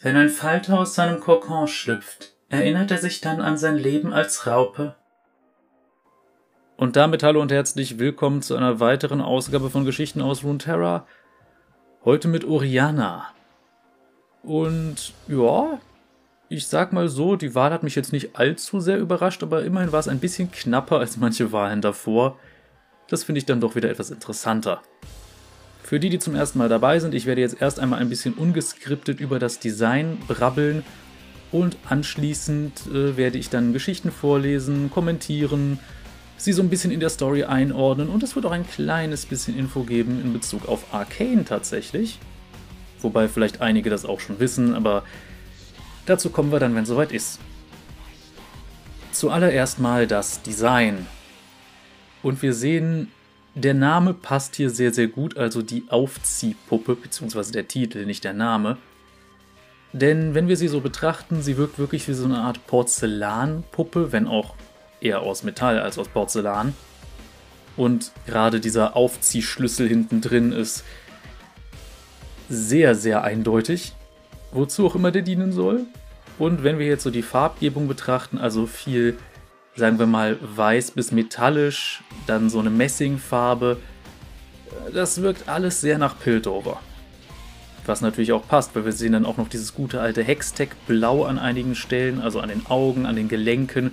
Wenn 0.00 0.14
ein 0.14 0.28
Falter 0.28 0.78
aus 0.78 0.94
seinem 0.94 1.18
Kokon 1.18 1.66
schlüpft, 1.66 2.32
erinnert 2.48 2.92
er 2.92 2.98
sich 2.98 3.20
dann 3.20 3.40
an 3.40 3.58
sein 3.58 3.76
Leben 3.76 4.12
als 4.12 4.46
Raupe. 4.46 4.94
Und 6.76 6.94
damit 6.94 7.24
hallo 7.24 7.42
und 7.42 7.50
herzlich 7.50 7.98
willkommen 7.98 8.40
zu 8.40 8.54
einer 8.54 8.78
weiteren 8.78 9.20
Ausgabe 9.20 9.70
von 9.70 9.84
Geschichten 9.84 10.22
aus 10.22 10.44
Runeterra. 10.44 11.04
Heute 12.04 12.28
mit 12.28 12.44
Oriana. 12.44 13.26
Und 14.44 15.14
ja, 15.26 15.80
ich 16.48 16.68
sag 16.68 16.92
mal 16.92 17.08
so, 17.08 17.34
die 17.34 17.56
Wahl 17.56 17.72
hat 17.72 17.82
mich 17.82 17.96
jetzt 17.96 18.12
nicht 18.12 18.38
allzu 18.38 18.78
sehr 18.78 19.00
überrascht, 19.00 19.42
aber 19.42 19.64
immerhin 19.64 19.90
war 19.90 19.98
es 19.98 20.06
ein 20.06 20.20
bisschen 20.20 20.52
knapper 20.52 21.00
als 21.00 21.16
manche 21.16 21.50
Wahlen 21.50 21.80
davor. 21.80 22.38
Das 23.08 23.24
finde 23.24 23.40
ich 23.40 23.46
dann 23.46 23.60
doch 23.60 23.74
wieder 23.74 23.90
etwas 23.90 24.12
interessanter. 24.12 24.80
Für 25.88 25.98
die, 25.98 26.10
die 26.10 26.18
zum 26.18 26.34
ersten 26.34 26.58
Mal 26.58 26.68
dabei 26.68 26.98
sind, 26.98 27.14
ich 27.14 27.24
werde 27.24 27.40
jetzt 27.40 27.62
erst 27.62 27.80
einmal 27.80 27.98
ein 28.00 28.10
bisschen 28.10 28.34
ungeskriptet 28.34 29.20
über 29.20 29.38
das 29.38 29.58
Design 29.58 30.18
brabbeln 30.28 30.84
und 31.50 31.78
anschließend 31.88 32.88
äh, 32.88 33.16
werde 33.16 33.38
ich 33.38 33.48
dann 33.48 33.72
Geschichten 33.72 34.12
vorlesen, 34.12 34.90
kommentieren, 34.90 35.78
sie 36.36 36.52
so 36.52 36.60
ein 36.60 36.68
bisschen 36.68 36.90
in 36.90 37.00
der 37.00 37.08
Story 37.08 37.44
einordnen 37.44 38.10
und 38.10 38.22
es 38.22 38.36
wird 38.36 38.44
auch 38.44 38.50
ein 38.50 38.68
kleines 38.68 39.24
bisschen 39.24 39.58
Info 39.58 39.82
geben 39.82 40.20
in 40.22 40.34
Bezug 40.34 40.68
auf 40.68 40.92
Arcane 40.92 41.46
tatsächlich. 41.46 42.18
Wobei 43.00 43.26
vielleicht 43.26 43.62
einige 43.62 43.88
das 43.88 44.04
auch 44.04 44.20
schon 44.20 44.40
wissen, 44.40 44.74
aber 44.74 45.04
dazu 46.04 46.28
kommen 46.28 46.52
wir 46.52 46.60
dann, 46.60 46.74
wenn 46.74 46.82
es 46.82 46.90
soweit 46.90 47.12
ist. 47.12 47.40
Zuallererst 49.12 49.78
mal 49.78 50.06
das 50.06 50.42
Design. 50.42 51.06
Und 52.22 52.42
wir 52.42 52.52
sehen 52.52 53.10
der 53.58 53.74
Name 53.74 54.14
passt 54.14 54.56
hier 54.56 54.70
sehr, 54.70 54.92
sehr 54.92 55.08
gut, 55.08 55.36
also 55.36 55.62
die 55.62 55.84
Aufziehpuppe, 55.88 56.94
beziehungsweise 56.94 57.52
der 57.52 57.68
Titel, 57.68 58.06
nicht 58.06 58.24
der 58.24 58.34
Name. 58.34 58.76
Denn 59.92 60.34
wenn 60.34 60.48
wir 60.48 60.56
sie 60.56 60.68
so 60.68 60.80
betrachten, 60.80 61.42
sie 61.42 61.56
wirkt 61.56 61.78
wirklich 61.78 62.06
wie 62.08 62.12
so 62.12 62.24
eine 62.24 62.38
Art 62.38 62.66
Porzellanpuppe, 62.66 64.12
wenn 64.12 64.26
auch 64.26 64.54
eher 65.00 65.20
aus 65.20 65.42
Metall 65.42 65.80
als 65.80 65.98
aus 65.98 66.08
Porzellan. 66.08 66.74
Und 67.76 68.12
gerade 68.26 68.60
dieser 68.60 68.96
Aufziehschlüssel 68.96 69.88
hinten 69.88 70.20
drin 70.20 70.52
ist 70.52 70.84
sehr, 72.48 72.94
sehr 72.94 73.22
eindeutig, 73.22 73.92
wozu 74.52 74.86
auch 74.86 74.94
immer 74.94 75.10
der 75.10 75.22
dienen 75.22 75.52
soll. 75.52 75.86
Und 76.38 76.64
wenn 76.64 76.78
wir 76.78 76.86
jetzt 76.86 77.02
so 77.02 77.10
die 77.10 77.22
Farbgebung 77.22 77.88
betrachten, 77.88 78.38
also 78.38 78.66
viel 78.66 79.18
sagen 79.78 79.98
wir 79.98 80.06
mal, 80.06 80.36
weiß 80.42 80.90
bis 80.90 81.12
metallisch, 81.12 82.02
dann 82.26 82.50
so 82.50 82.58
eine 82.58 82.70
Messingfarbe. 82.70 83.78
Das 84.92 85.22
wirkt 85.22 85.48
alles 85.48 85.80
sehr 85.80 85.98
nach 85.98 86.18
Piltover. 86.18 86.80
Was 87.86 88.00
natürlich 88.02 88.32
auch 88.32 88.46
passt, 88.46 88.74
weil 88.74 88.84
wir 88.84 88.92
sehen 88.92 89.12
dann 89.12 89.24
auch 89.24 89.38
noch 89.38 89.48
dieses 89.48 89.74
gute 89.74 90.00
alte 90.00 90.22
Hextech-Blau 90.22 91.24
an 91.24 91.38
einigen 91.38 91.74
Stellen, 91.74 92.20
also 92.20 92.40
an 92.40 92.50
den 92.50 92.66
Augen, 92.66 93.06
an 93.06 93.16
den 93.16 93.28
Gelenken 93.28 93.92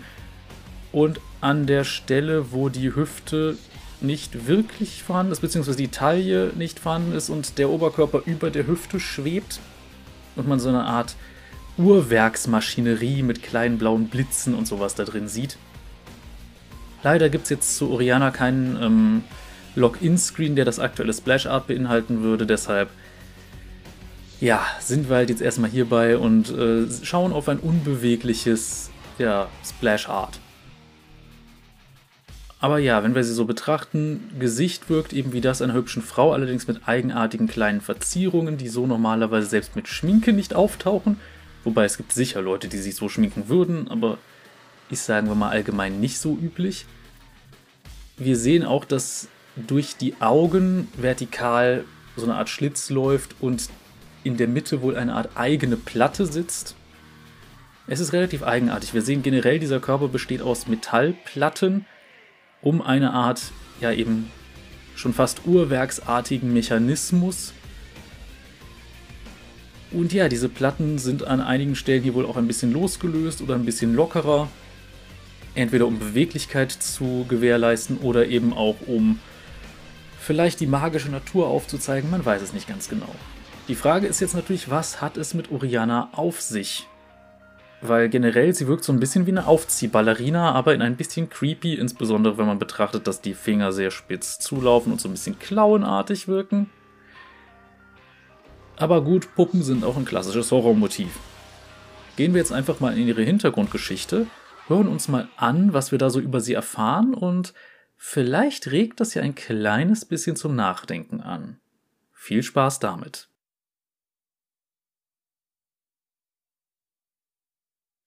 und 0.92 1.22
an 1.40 1.66
der 1.66 1.84
Stelle, 1.86 2.52
wo 2.52 2.68
die 2.68 2.94
Hüfte 2.94 3.58
nicht 4.02 4.48
wirklich 4.48 5.04
vorhanden 5.04 5.32
ist, 5.32 5.40
beziehungsweise 5.40 5.78
die 5.78 5.88
Taille 5.88 6.52
nicht 6.56 6.80
vorhanden 6.80 7.14
ist 7.14 7.30
und 7.30 7.58
der 7.58 7.70
Oberkörper 7.70 8.24
über 8.26 8.50
der 8.50 8.68
Hüfte 8.68 9.00
schwebt 9.00 9.60
und 10.36 10.48
man 10.48 10.60
so 10.60 10.70
eine 10.70 10.84
Art 10.84 11.16
Uhrwerksmaschinerie 11.78 13.24
mit 13.24 13.44
kleinen 13.44 13.78
blauen 13.78 14.08
Blitzen 14.08 14.56
und 14.56 14.68
sowas 14.68 14.96
da 14.96 15.04
drin 15.04 15.28
sieht. 15.28 15.58
Leider 17.06 17.30
gibt 17.30 17.44
es 17.44 17.52
jetzt 17.52 17.78
zu 17.78 17.92
Oriana 17.92 18.32
keinen 18.32 18.82
ähm, 18.82 19.24
Login-Screen, 19.76 20.56
der 20.56 20.66
das 20.66 20.80
aktuelle 20.80 21.14
Splash 21.14 21.46
Art 21.46 21.68
beinhalten 21.68 22.24
würde. 22.24 22.48
Deshalb, 22.48 22.90
ja, 24.42 24.66
sind 24.80 25.08
wir 25.08 25.18
halt 25.18 25.30
jetzt 25.30 25.44
erstmal 25.44 25.70
hierbei 25.70 26.18
und 26.18 26.50
äh, 26.50 26.88
schauen 27.04 27.32
auf 27.32 27.48
ein 27.48 27.60
unbewegliches 27.60 28.90
ja, 29.20 29.50
Splash 29.64 30.10
Art. 30.10 30.40
Aber 32.60 32.80
ja, 32.80 33.04
wenn 33.04 33.14
wir 33.14 33.24
sie 33.24 33.36
so 33.36 33.46
betrachten, 33.46 34.32
Gesicht 34.40 34.90
wirkt 34.90 35.14
eben 35.14 35.32
wie 35.32 35.42
das 35.42 35.62
einer 35.62 35.76
hübschen 35.76 36.02
Frau, 36.02 36.34
allerdings 36.34 36.66
mit 36.68 36.88
eigenartigen 36.88 37.46
kleinen 37.48 37.82
Verzierungen, 37.82 38.58
die 38.58 38.68
so 38.68 38.88
normalerweise 38.88 39.46
selbst 39.46 39.76
mit 39.76 39.88
Schminke 39.88 40.34
nicht 40.34 40.56
auftauchen. 40.56 41.20
Wobei 41.64 41.86
es 41.86 41.98
gibt 41.98 42.14
sicher 42.14 42.42
Leute, 42.42 42.68
die 42.68 42.80
sich 42.80 42.96
so 42.96 43.10
schminken 43.10 43.48
würden, 43.48 43.90
aber 43.90 44.18
ist, 44.96 45.06
sagen 45.06 45.28
wir 45.28 45.36
mal, 45.36 45.50
allgemein 45.50 46.00
nicht 46.00 46.20
so 46.20 46.38
üblich. 46.38 46.86
Wir 48.18 48.38
sehen 48.38 48.64
auch, 48.64 48.86
dass 48.86 49.28
durch 49.56 49.98
die 49.98 50.16
Augen 50.22 50.88
vertikal 50.96 51.84
so 52.16 52.24
eine 52.24 52.36
Art 52.36 52.50
Schlitz 52.50 52.90
läuft 52.90 53.36
und 53.42 53.70
in 54.24 54.38
der 54.38 54.48
Mitte 54.48 54.82
wohl 54.82 54.96
eine 54.96 55.14
Art 55.14 55.36
eigene 55.36 55.76
Platte 55.76 56.26
sitzt. 56.26 56.76
Es 57.88 58.00
ist 58.00 58.14
relativ 58.14 58.42
eigenartig. 58.42 58.94
Wir 58.94 59.02
sehen 59.02 59.22
generell, 59.22 59.60
dieser 59.60 59.80
Körper 59.80 60.08
besteht 60.08 60.42
aus 60.42 60.68
Metallplatten, 60.68 61.86
um 62.62 62.82
eine 62.82 63.12
Art, 63.14 63.52
ja 63.82 63.92
eben 63.92 64.32
schon 64.96 65.14
fast 65.14 65.46
uhrwerksartigen 65.46 66.54
Mechanismus. 66.54 67.54
Und 69.92 70.14
ja, 70.14 70.30
diese 70.30 70.50
Platten 70.50 70.98
sind 70.98 71.28
an 71.28 71.42
einigen 71.42 71.76
Stellen 71.76 72.02
hier 72.02 72.14
wohl 72.14 72.26
auch 72.26 72.38
ein 72.38 72.48
bisschen 72.48 72.72
losgelöst 72.72 73.42
oder 73.42 73.56
ein 73.56 73.66
bisschen 73.66 73.94
lockerer 73.94 74.50
entweder 75.56 75.88
um 75.88 76.00
Beweglichkeit 76.00 76.72
zu 76.72 77.26
gewährleisten 77.28 77.98
oder 77.98 78.28
eben 78.28 78.54
auch 78.54 78.76
um 78.88 79.20
vielleicht 80.20 80.60
die 80.60 80.68
magische 80.68 81.10
Natur 81.10 81.48
aufzuzeigen, 81.48 82.10
man 82.10 82.26
weiß 82.26 82.42
es 82.42 82.54
nicht 82.54 82.68
ganz 82.68 82.90
genau. 82.90 83.14
Die 83.68 83.76
Frage 83.76 84.08
ist 84.08 84.20
jetzt 84.20 84.36
natürlich, 84.36 84.70
was 84.70 85.02
hat 85.02 85.18
es 85.18 85.34
mit 85.34 85.52
Oriana 85.52 86.10
auf 86.12 86.42
sich? 86.42 86.88
Weil 87.82 88.10
generell, 88.10 88.54
sie 88.54 88.68
wirkt 88.68 88.84
so 88.84 88.94
ein 88.94 89.00
bisschen 89.00 89.26
wie 89.26 89.32
eine 89.32 89.48
Aufziehballerina, 89.48 90.52
aber 90.52 90.74
in 90.74 90.82
ein 90.82 90.96
bisschen 90.96 91.30
creepy, 91.30 91.76
insbesondere 91.76 92.38
wenn 92.38 92.48
man 92.48 92.60
betrachtet, 92.60 93.08
dass 93.08 93.22
die 93.22 93.34
Finger 93.34 93.72
sehr 93.72 93.92
spitz 93.92 94.40
zulaufen 94.40 94.92
und 94.92 95.02
so 95.02 95.08
ein 95.08 95.12
bisschen 95.12 95.40
klauenartig 95.40 96.28
wirken. 96.28 96.70
Aber 98.78 99.04
gut, 99.04 99.34
Puppen 99.36 99.64
sind 99.64 99.84
auch 99.84 99.98
ein 99.98 100.06
klassisches 100.06 100.52
Horrormotiv. 100.52 101.20
Gehen 102.18 102.34
wir 102.34 102.40
jetzt 102.40 102.52
einfach 102.52 102.80
mal 102.80 102.98
in 102.98 103.08
ihre 103.08 103.24
Hintergrundgeschichte 103.24 104.28
hören 104.68 104.88
uns 104.88 105.08
mal 105.08 105.30
an, 105.38 105.74
was 105.74 105.92
wir 105.92 106.00
da 106.00 106.10
so 106.10 106.20
über 106.20 106.42
sie 106.42 106.54
erfahren 106.54 107.14
und 107.14 107.54
vielleicht 107.98 108.72
regt 108.72 109.00
das 109.00 109.14
ja 109.14 109.22
ein 109.22 109.36
kleines 109.36 110.06
bisschen 110.06 110.36
zum 110.36 110.56
Nachdenken 110.56 111.22
an. 111.22 111.60
Viel 112.12 112.44
Spaß 112.44 112.80
damit. 112.80 113.30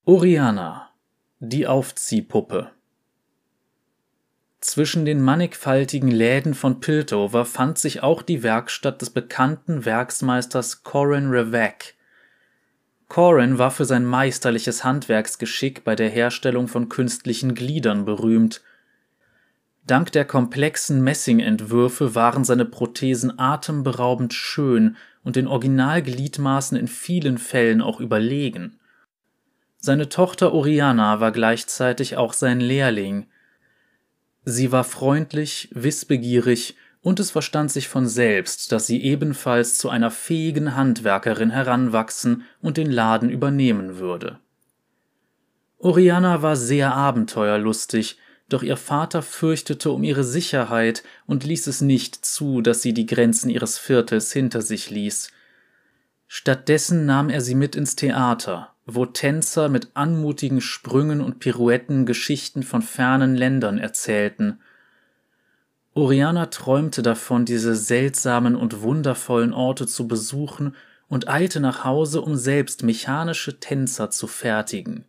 Oriana, 0.04 0.90
die 1.38 1.66
Aufziehpuppe. 1.66 2.72
Zwischen 4.60 5.04
den 5.04 5.20
mannigfaltigen 5.20 6.10
Läden 6.10 6.54
von 6.54 6.80
Piltover 6.80 7.44
fand 7.44 7.78
sich 7.78 8.02
auch 8.02 8.22
die 8.22 8.42
Werkstatt 8.42 9.00
des 9.00 9.10
bekannten 9.10 9.84
Werksmeisters 9.84 10.82
Corin 10.82 11.28
Revak, 11.28 11.94
Corin 13.08 13.56
war 13.56 13.70
für 13.70 13.86
sein 13.86 14.04
meisterliches 14.04 14.84
Handwerksgeschick 14.84 15.82
bei 15.82 15.96
der 15.96 16.10
Herstellung 16.10 16.68
von 16.68 16.88
künstlichen 16.88 17.54
Gliedern 17.54 18.04
berühmt. 18.04 18.62
Dank 19.86 20.12
der 20.12 20.26
komplexen 20.26 21.02
Messingentwürfe 21.02 22.14
waren 22.14 22.44
seine 22.44 22.66
Prothesen 22.66 23.38
atemberaubend 23.38 24.34
schön 24.34 24.96
und 25.24 25.36
den 25.36 25.46
Originalgliedmaßen 25.46 26.76
in 26.76 26.88
vielen 26.88 27.38
Fällen 27.38 27.80
auch 27.80 27.98
überlegen. 27.98 28.78
Seine 29.78 30.10
Tochter 30.10 30.52
Oriana 30.52 31.20
war 31.20 31.32
gleichzeitig 31.32 32.18
auch 32.18 32.34
sein 32.34 32.60
Lehrling. 32.60 33.26
Sie 34.44 34.72
war 34.72 34.84
freundlich, 34.84 35.70
wissbegierig 35.72 36.76
und 37.08 37.20
es 37.20 37.30
verstand 37.30 37.72
sich 37.72 37.88
von 37.88 38.06
selbst, 38.06 38.70
dass 38.70 38.86
sie 38.86 39.02
ebenfalls 39.02 39.78
zu 39.78 39.88
einer 39.88 40.10
fähigen 40.10 40.76
Handwerkerin 40.76 41.48
heranwachsen 41.48 42.42
und 42.60 42.76
den 42.76 42.90
Laden 42.90 43.30
übernehmen 43.30 43.96
würde. 43.96 44.40
Oriana 45.78 46.42
war 46.42 46.54
sehr 46.54 46.92
abenteuerlustig, 46.94 48.18
doch 48.50 48.62
ihr 48.62 48.76
Vater 48.76 49.22
fürchtete 49.22 49.90
um 49.90 50.04
ihre 50.04 50.22
Sicherheit 50.22 51.02
und 51.24 51.44
ließ 51.44 51.68
es 51.68 51.80
nicht 51.80 52.26
zu, 52.26 52.60
dass 52.60 52.82
sie 52.82 52.92
die 52.92 53.06
Grenzen 53.06 53.48
ihres 53.48 53.78
Viertels 53.78 54.30
hinter 54.30 54.60
sich 54.60 54.90
ließ. 54.90 55.30
Stattdessen 56.26 57.06
nahm 57.06 57.30
er 57.30 57.40
sie 57.40 57.54
mit 57.54 57.74
ins 57.74 57.96
Theater, 57.96 58.74
wo 58.84 59.06
Tänzer 59.06 59.70
mit 59.70 59.92
anmutigen 59.94 60.60
Sprüngen 60.60 61.22
und 61.22 61.38
Pirouetten 61.38 62.04
Geschichten 62.04 62.62
von 62.62 62.82
fernen 62.82 63.34
Ländern 63.34 63.78
erzählten, 63.78 64.58
Oriana 65.98 66.46
träumte 66.46 67.02
davon, 67.02 67.44
diese 67.44 67.74
seltsamen 67.74 68.54
und 68.54 68.82
wundervollen 68.82 69.52
Orte 69.52 69.88
zu 69.88 70.06
besuchen 70.06 70.76
und 71.08 71.28
eilte 71.28 71.58
nach 71.58 71.82
Hause, 71.82 72.20
um 72.20 72.36
selbst 72.36 72.84
mechanische 72.84 73.58
Tänzer 73.58 74.08
zu 74.08 74.28
fertigen. 74.28 75.06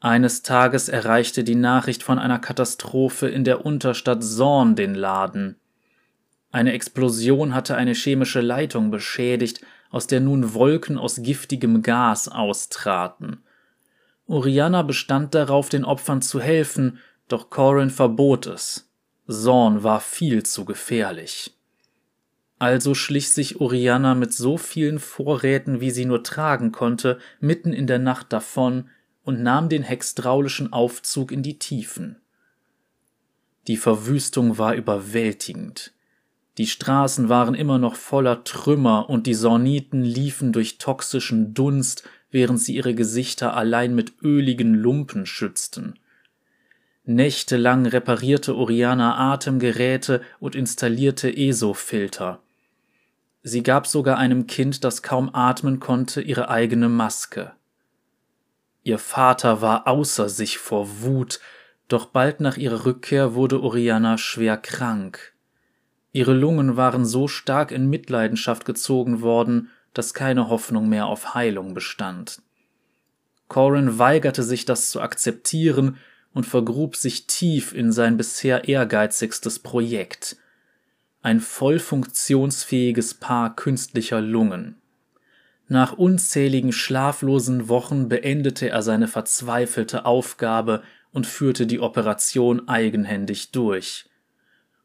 Eines 0.00 0.42
Tages 0.42 0.88
erreichte 0.88 1.44
die 1.44 1.54
Nachricht 1.54 2.02
von 2.02 2.18
einer 2.18 2.38
Katastrophe 2.38 3.28
in 3.28 3.44
der 3.44 3.66
Unterstadt 3.66 4.24
Zorn 4.24 4.74
den 4.74 4.94
Laden. 4.94 5.56
Eine 6.50 6.72
Explosion 6.72 7.54
hatte 7.54 7.76
eine 7.76 7.92
chemische 7.92 8.40
Leitung 8.40 8.90
beschädigt, 8.90 9.60
aus 9.90 10.06
der 10.06 10.20
nun 10.20 10.54
Wolken 10.54 10.96
aus 10.96 11.22
giftigem 11.22 11.82
Gas 11.82 12.26
austraten. 12.26 13.42
Oriana 14.26 14.80
bestand 14.80 15.34
darauf, 15.34 15.68
den 15.68 15.84
Opfern 15.84 16.22
zu 16.22 16.40
helfen, 16.40 17.00
doch 17.28 17.50
Corin 17.50 17.90
verbot 17.90 18.46
es. 18.46 18.88
Zorn 19.28 19.82
war 19.82 20.00
viel 20.00 20.42
zu 20.42 20.64
gefährlich. 20.64 21.54
Also 22.58 22.94
schlich 22.94 23.30
sich 23.30 23.60
Oriana 23.60 24.14
mit 24.14 24.32
so 24.32 24.56
vielen 24.56 24.98
Vorräten, 24.98 25.80
wie 25.80 25.90
sie 25.90 26.04
nur 26.04 26.22
tragen 26.22 26.70
konnte, 26.70 27.18
mitten 27.40 27.72
in 27.72 27.86
der 27.86 27.98
Nacht 27.98 28.32
davon 28.32 28.88
und 29.24 29.42
nahm 29.42 29.68
den 29.68 29.82
hextraulischen 29.82 30.72
Aufzug 30.72 31.32
in 31.32 31.42
die 31.42 31.58
Tiefen. 31.58 32.20
Die 33.66 33.76
Verwüstung 33.76 34.58
war 34.58 34.74
überwältigend. 34.74 35.92
Die 36.58 36.66
Straßen 36.66 37.28
waren 37.28 37.54
immer 37.54 37.78
noch 37.78 37.96
voller 37.96 38.44
Trümmer 38.44 39.08
und 39.08 39.26
die 39.26 39.34
Sorniten 39.34 40.02
liefen 40.02 40.52
durch 40.52 40.78
toxischen 40.78 41.54
Dunst, 41.54 42.04
während 42.30 42.60
sie 42.60 42.74
ihre 42.74 42.94
Gesichter 42.94 43.56
allein 43.56 43.94
mit 43.94 44.14
öligen 44.22 44.74
Lumpen 44.74 45.26
schützten. 45.26 45.98
Nächtelang 47.04 47.86
reparierte 47.86 48.54
Oriana 48.54 49.32
Atemgeräte 49.32 50.22
und 50.38 50.54
installierte 50.54 51.36
ESO-Filter. 51.36 52.40
Sie 53.42 53.64
gab 53.64 53.88
sogar 53.88 54.18
einem 54.18 54.46
Kind, 54.46 54.84
das 54.84 55.02
kaum 55.02 55.34
atmen 55.34 55.80
konnte, 55.80 56.20
ihre 56.22 56.48
eigene 56.48 56.88
Maske. 56.88 57.52
Ihr 58.84 59.00
Vater 59.00 59.60
war 59.60 59.88
außer 59.88 60.28
sich 60.28 60.58
vor 60.58 61.02
Wut, 61.02 61.40
doch 61.88 62.06
bald 62.06 62.40
nach 62.40 62.56
ihrer 62.56 62.84
Rückkehr 62.84 63.34
wurde 63.34 63.60
Oriana 63.60 64.16
schwer 64.16 64.56
krank. 64.56 65.34
Ihre 66.12 66.34
Lungen 66.34 66.76
waren 66.76 67.04
so 67.04 67.26
stark 67.26 67.72
in 67.72 67.90
Mitleidenschaft 67.90 68.64
gezogen 68.64 69.22
worden, 69.22 69.70
dass 69.92 70.14
keine 70.14 70.48
Hoffnung 70.48 70.88
mehr 70.88 71.06
auf 71.06 71.34
Heilung 71.34 71.74
bestand. 71.74 72.42
Corin 73.48 73.98
weigerte 73.98 74.44
sich, 74.44 74.64
das 74.64 74.90
zu 74.90 75.00
akzeptieren 75.00 75.98
und 76.34 76.46
vergrub 76.46 76.96
sich 76.96 77.26
tief 77.26 77.72
in 77.72 77.92
sein 77.92 78.16
bisher 78.16 78.68
ehrgeizigstes 78.68 79.58
Projekt 79.58 80.36
ein 81.22 81.38
voll 81.40 81.78
funktionsfähiges 81.78 83.14
Paar 83.14 83.54
künstlicher 83.54 84.20
Lungen. 84.20 84.76
Nach 85.68 85.92
unzähligen 85.92 86.72
schlaflosen 86.72 87.68
Wochen 87.68 88.08
beendete 88.08 88.68
er 88.68 88.82
seine 88.82 89.08
verzweifelte 89.08 90.04
Aufgabe 90.04 90.82
und 91.12 91.26
führte 91.26 91.66
die 91.66 91.80
Operation 91.80 92.68
eigenhändig 92.68 93.52
durch. 93.52 94.06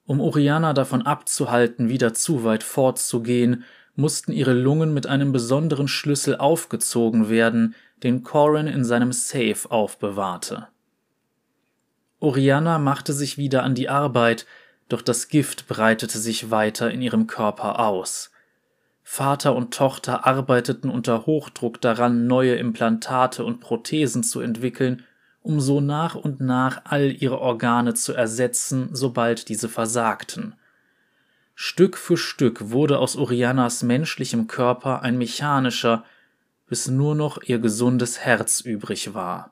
Um 0.06 0.22
Oriana 0.22 0.74
davon 0.74 1.02
abzuhalten, 1.02 1.90
wieder 1.90 2.14
zu 2.14 2.44
weit 2.44 2.64
fortzugehen, 2.64 3.64
mussten 3.96 4.32
ihre 4.32 4.54
Lungen 4.54 4.94
mit 4.94 5.08
einem 5.08 5.32
besonderen 5.32 5.88
Schlüssel 5.88 6.38
aufgezogen 6.38 7.30
werden, 7.30 7.74
den 8.04 8.24
Corin 8.24 8.68
in 8.68 8.86
seinem 8.86 9.12
Safe 9.12 9.70
aufbewahrte. 9.70 10.68
Oriana 12.20 12.80
machte 12.80 13.14
sich 13.14 13.38
wieder 13.38 13.64
an 13.64 13.76
die 13.76 13.90
Arbeit, 13.90 14.46
doch 14.90 15.02
das 15.02 15.28
Gift 15.28 15.68
breitete 15.68 16.18
sich 16.18 16.50
weiter 16.50 16.90
in 16.92 17.02
ihrem 17.02 17.28
Körper 17.28 17.80
aus. 17.80 18.32
Vater 19.04 19.56
und 19.56 19.74
Tochter 19.74 20.26
arbeiteten 20.26 20.90
unter 20.90 21.26
Hochdruck 21.26 21.80
daran, 21.80 22.28
neue 22.28 22.56
Implantate 22.56 23.46
und 23.46 23.60
Prothesen 23.60 24.24
zu 24.24 24.42
entwickeln 24.42 25.04
um 25.48 25.62
so 25.62 25.80
nach 25.80 26.16
und 26.16 26.42
nach 26.42 26.82
all 26.84 27.10
ihre 27.10 27.40
Organe 27.40 27.94
zu 27.94 28.12
ersetzen, 28.12 28.90
sobald 28.92 29.48
diese 29.48 29.70
versagten. 29.70 30.56
Stück 31.56 31.98
für 31.98 32.18
Stück 32.18 32.72
wurde 32.72 33.00
aus 33.00 33.16
Orianas 33.16 33.82
menschlichem 33.82 34.48
Körper 34.48 35.04
ein 35.04 35.18
mechanischer, 35.18 36.04
bis 36.68 36.90
nur 36.90 37.16
noch 37.16 37.42
ihr 37.44 37.60
gesundes 37.60 38.20
Herz 38.20 38.60
übrig 38.60 39.14
war. 39.14 39.52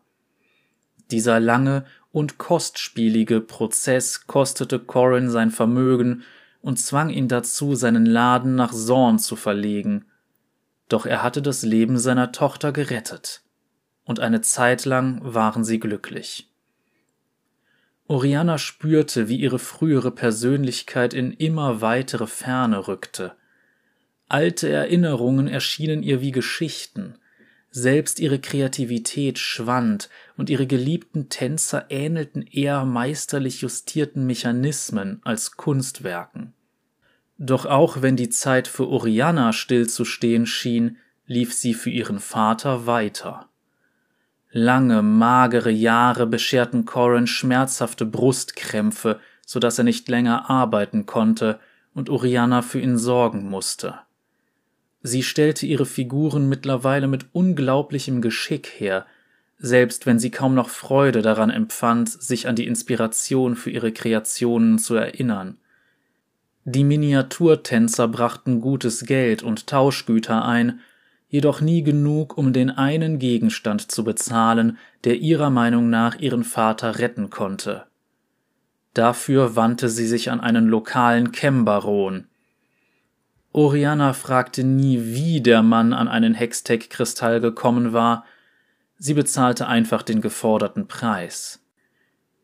Dieser 1.11 1.39
lange 1.39 1.85
und 2.15 2.37
kostspielige 2.37 3.41
Prozess 3.41 4.25
kostete 4.25 4.79
Corin 4.79 5.29
sein 5.29 5.51
Vermögen 5.51 6.23
und 6.61 6.79
zwang 6.79 7.09
ihn 7.09 7.27
dazu, 7.27 7.75
seinen 7.75 8.05
Laden 8.05 8.55
nach 8.55 8.71
Zorn 8.71 9.19
zu 9.19 9.35
verlegen. 9.35 10.05
Doch 10.87 11.05
er 11.05 11.23
hatte 11.23 11.41
das 11.41 11.63
Leben 11.63 11.99
seiner 11.99 12.31
Tochter 12.31 12.71
gerettet 12.71 13.41
und 14.05 14.21
eine 14.21 14.39
Zeit 14.39 14.85
lang 14.85 15.19
waren 15.23 15.65
sie 15.65 15.77
glücklich. 15.77 16.49
Oriana 18.07 18.59
spürte, 18.59 19.27
wie 19.27 19.41
ihre 19.41 19.59
frühere 19.59 20.11
Persönlichkeit 20.11 21.13
in 21.13 21.33
immer 21.33 21.81
weitere 21.81 22.27
Ferne 22.27 22.87
rückte. 22.87 23.35
Alte 24.29 24.69
Erinnerungen 24.69 25.49
erschienen 25.49 26.01
ihr 26.01 26.21
wie 26.21 26.31
Geschichten, 26.31 27.17
selbst 27.75 28.21
ihre 28.21 28.39
Kreativität 28.39 29.37
schwand, 29.37 30.09
und 30.37 30.49
ihre 30.49 30.65
geliebten 30.65 31.27
Tänzer 31.27 31.87
ähnelten 31.89 32.41
eher 32.41 32.85
meisterlich 32.85 33.61
justierten 33.61 34.25
Mechanismen 34.25 35.19
als 35.25 35.57
Kunstwerken. 35.57 36.53
Doch 37.37 37.65
auch 37.65 38.01
wenn 38.01 38.15
die 38.15 38.29
Zeit 38.29 38.69
für 38.69 38.87
Oriana 38.87 39.51
stillzustehen 39.51 40.45
schien, 40.45 40.97
lief 41.27 41.53
sie 41.53 41.73
für 41.73 41.89
ihren 41.89 42.19
Vater 42.19 42.87
weiter. 42.87 43.49
Lange, 44.51 45.01
magere 45.01 45.71
Jahre 45.71 46.27
bescherten 46.27 46.85
Corin 46.85 47.27
schmerzhafte 47.27 48.05
Brustkrämpfe, 48.05 49.19
so 49.45 49.59
dass 49.59 49.77
er 49.77 49.83
nicht 49.83 50.07
länger 50.07 50.49
arbeiten 50.49 51.05
konnte 51.05 51.59
und 51.93 52.09
Oriana 52.09 52.61
für 52.61 52.79
ihn 52.79 52.97
sorgen 52.97 53.49
musste. 53.49 53.99
Sie 55.07 55.21
stellte 55.21 55.67
ihre 55.67 55.85
Figuren 55.85 56.49
mittlerweile 56.49 57.05
mit 57.05 57.27
unglaublichem 57.31 58.21
Geschick 58.21 58.65
her, 58.65 59.05
selbst 59.59 60.07
wenn 60.07 60.17
sie 60.17 60.31
kaum 60.31 60.55
noch 60.55 60.69
Freude 60.69 61.21
daran 61.21 61.51
empfand, 61.51 62.09
sich 62.09 62.47
an 62.47 62.55
die 62.55 62.65
Inspiration 62.65 63.55
für 63.55 63.69
ihre 63.69 63.91
Kreationen 63.91 64.79
zu 64.79 64.95
erinnern. 64.95 65.57
Die 66.63 66.83
Miniaturtänzer 66.83 68.07
brachten 68.07 68.61
gutes 68.61 69.05
Geld 69.05 69.43
und 69.43 69.67
Tauschgüter 69.67 70.43
ein, 70.43 70.79
jedoch 71.29 71.61
nie 71.61 71.83
genug, 71.83 72.35
um 72.35 72.51
den 72.51 72.71
einen 72.71 73.19
Gegenstand 73.19 73.91
zu 73.91 74.03
bezahlen, 74.03 74.79
der 75.03 75.17
ihrer 75.17 75.51
Meinung 75.51 75.91
nach 75.91 76.17
ihren 76.17 76.43
Vater 76.43 76.97
retten 76.97 77.29
konnte. 77.29 77.83
Dafür 78.95 79.55
wandte 79.55 79.87
sie 79.87 80.07
sich 80.07 80.31
an 80.31 80.39
einen 80.39 80.65
lokalen 80.65 81.31
Kembaron. 81.31 82.25
Oriana 83.55 84.11
fragte 84.11 84.65
nie, 84.65 85.15
wie 85.15 85.39
der 85.39 85.63
Mann 85.63 85.93
an 85.93 86.09
einen 86.09 86.33
Hextech-Kristall 86.33 87.39
gekommen 87.39 87.93
war, 87.93 88.25
sie 88.97 89.13
bezahlte 89.13 89.67
einfach 89.67 90.01
den 90.01 90.19
geforderten 90.19 90.89
Preis. 90.89 91.61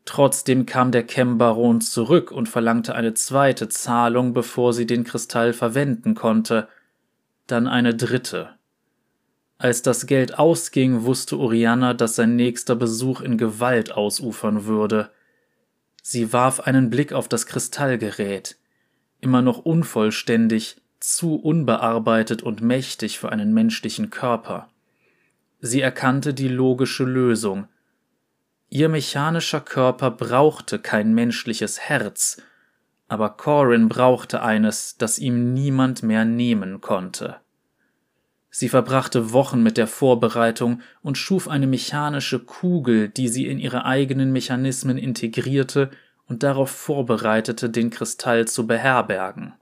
Trotzdem 0.06 0.64
kam 0.64 0.90
der 0.90 1.02
Kembaron 1.02 1.82
zurück 1.82 2.32
und 2.32 2.48
verlangte 2.48 2.94
eine 2.94 3.12
zweite 3.12 3.68
Zahlung, 3.68 4.32
bevor 4.32 4.72
sie 4.72 4.86
den 4.86 5.04
Kristall 5.04 5.52
verwenden 5.52 6.14
konnte, 6.14 6.66
dann 7.46 7.66
eine 7.66 7.94
dritte. 7.94 8.54
Als 9.58 9.82
das 9.82 10.06
Geld 10.06 10.38
ausging, 10.38 11.02
wusste 11.02 11.38
Oriana, 11.38 11.92
dass 11.92 12.16
sein 12.16 12.36
nächster 12.36 12.74
Besuch 12.74 13.20
in 13.20 13.36
Gewalt 13.36 13.92
ausufern 13.92 14.64
würde. 14.64 15.10
Sie 16.02 16.32
warf 16.32 16.60
einen 16.60 16.88
Blick 16.88 17.12
auf 17.12 17.28
das 17.28 17.44
Kristallgerät. 17.44 18.56
Immer 19.20 19.42
noch 19.42 19.58
unvollständig, 19.58 20.81
zu 21.02 21.36
unbearbeitet 21.36 22.42
und 22.42 22.60
mächtig 22.60 23.18
für 23.18 23.30
einen 23.30 23.52
menschlichen 23.52 24.10
Körper. 24.10 24.68
Sie 25.60 25.80
erkannte 25.80 26.34
die 26.34 26.48
logische 26.48 27.04
Lösung. 27.04 27.66
Ihr 28.68 28.88
mechanischer 28.88 29.60
Körper 29.60 30.10
brauchte 30.10 30.78
kein 30.78 31.12
menschliches 31.14 31.80
Herz, 31.80 32.40
aber 33.08 33.30
Corin 33.30 33.88
brauchte 33.88 34.42
eines, 34.42 34.96
das 34.96 35.18
ihm 35.18 35.52
niemand 35.52 36.02
mehr 36.02 36.24
nehmen 36.24 36.80
konnte. 36.80 37.36
Sie 38.50 38.68
verbrachte 38.68 39.32
Wochen 39.32 39.62
mit 39.62 39.76
der 39.78 39.86
Vorbereitung 39.86 40.82
und 41.02 41.18
schuf 41.18 41.48
eine 41.48 41.66
mechanische 41.66 42.38
Kugel, 42.38 43.08
die 43.08 43.28
sie 43.28 43.46
in 43.46 43.58
ihre 43.58 43.84
eigenen 43.86 44.30
Mechanismen 44.30 44.98
integrierte 44.98 45.90
und 46.26 46.42
darauf 46.42 46.70
vorbereitete, 46.70 47.70
den 47.70 47.90
Kristall 47.90 48.46
zu 48.46 48.66
beherbergen. 48.66 49.54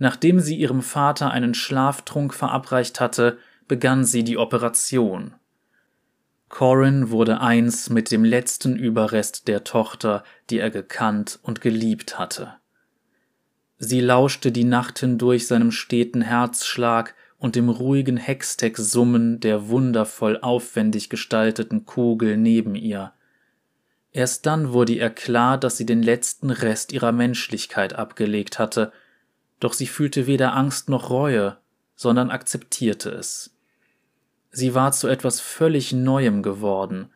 Nachdem 0.00 0.40
sie 0.40 0.56
ihrem 0.56 0.80
Vater 0.80 1.30
einen 1.30 1.52
Schlaftrunk 1.52 2.32
verabreicht 2.32 3.00
hatte, 3.00 3.38
begann 3.68 4.06
sie 4.06 4.24
die 4.24 4.38
Operation. 4.38 5.34
Corin 6.48 7.10
wurde 7.10 7.40
eins 7.42 7.90
mit 7.90 8.10
dem 8.10 8.24
letzten 8.24 8.76
Überrest 8.76 9.46
der 9.46 9.62
Tochter, 9.62 10.24
die 10.48 10.58
er 10.58 10.70
gekannt 10.70 11.38
und 11.42 11.60
geliebt 11.60 12.18
hatte. 12.18 12.54
Sie 13.76 14.00
lauschte 14.00 14.50
die 14.50 14.64
Nacht 14.64 14.98
hindurch 15.00 15.46
seinem 15.46 15.70
steten 15.70 16.22
Herzschlag 16.22 17.14
und 17.36 17.54
dem 17.54 17.68
ruhigen 17.68 18.16
Hextech-Summen 18.16 19.40
der 19.40 19.68
wundervoll 19.68 20.38
aufwendig 20.40 21.10
gestalteten 21.10 21.84
Kugel 21.84 22.38
neben 22.38 22.74
ihr. 22.74 23.12
Erst 24.12 24.46
dann 24.46 24.72
wurde 24.72 24.94
ihr 24.94 25.10
klar, 25.10 25.58
dass 25.58 25.76
sie 25.76 25.86
den 25.86 26.02
letzten 26.02 26.48
Rest 26.48 26.92
ihrer 26.92 27.12
Menschlichkeit 27.12 27.92
abgelegt 27.92 28.58
hatte, 28.58 28.92
doch 29.60 29.74
sie 29.74 29.86
fühlte 29.86 30.26
weder 30.26 30.54
Angst 30.56 30.88
noch 30.88 31.10
Reue, 31.10 31.58
sondern 31.94 32.30
akzeptierte 32.30 33.10
es. 33.10 33.54
Sie 34.50 34.74
war 34.74 34.92
zu 34.92 35.06
etwas 35.06 35.38
völlig 35.40 35.92
Neuem 35.92 36.42
geworden, 36.42 37.10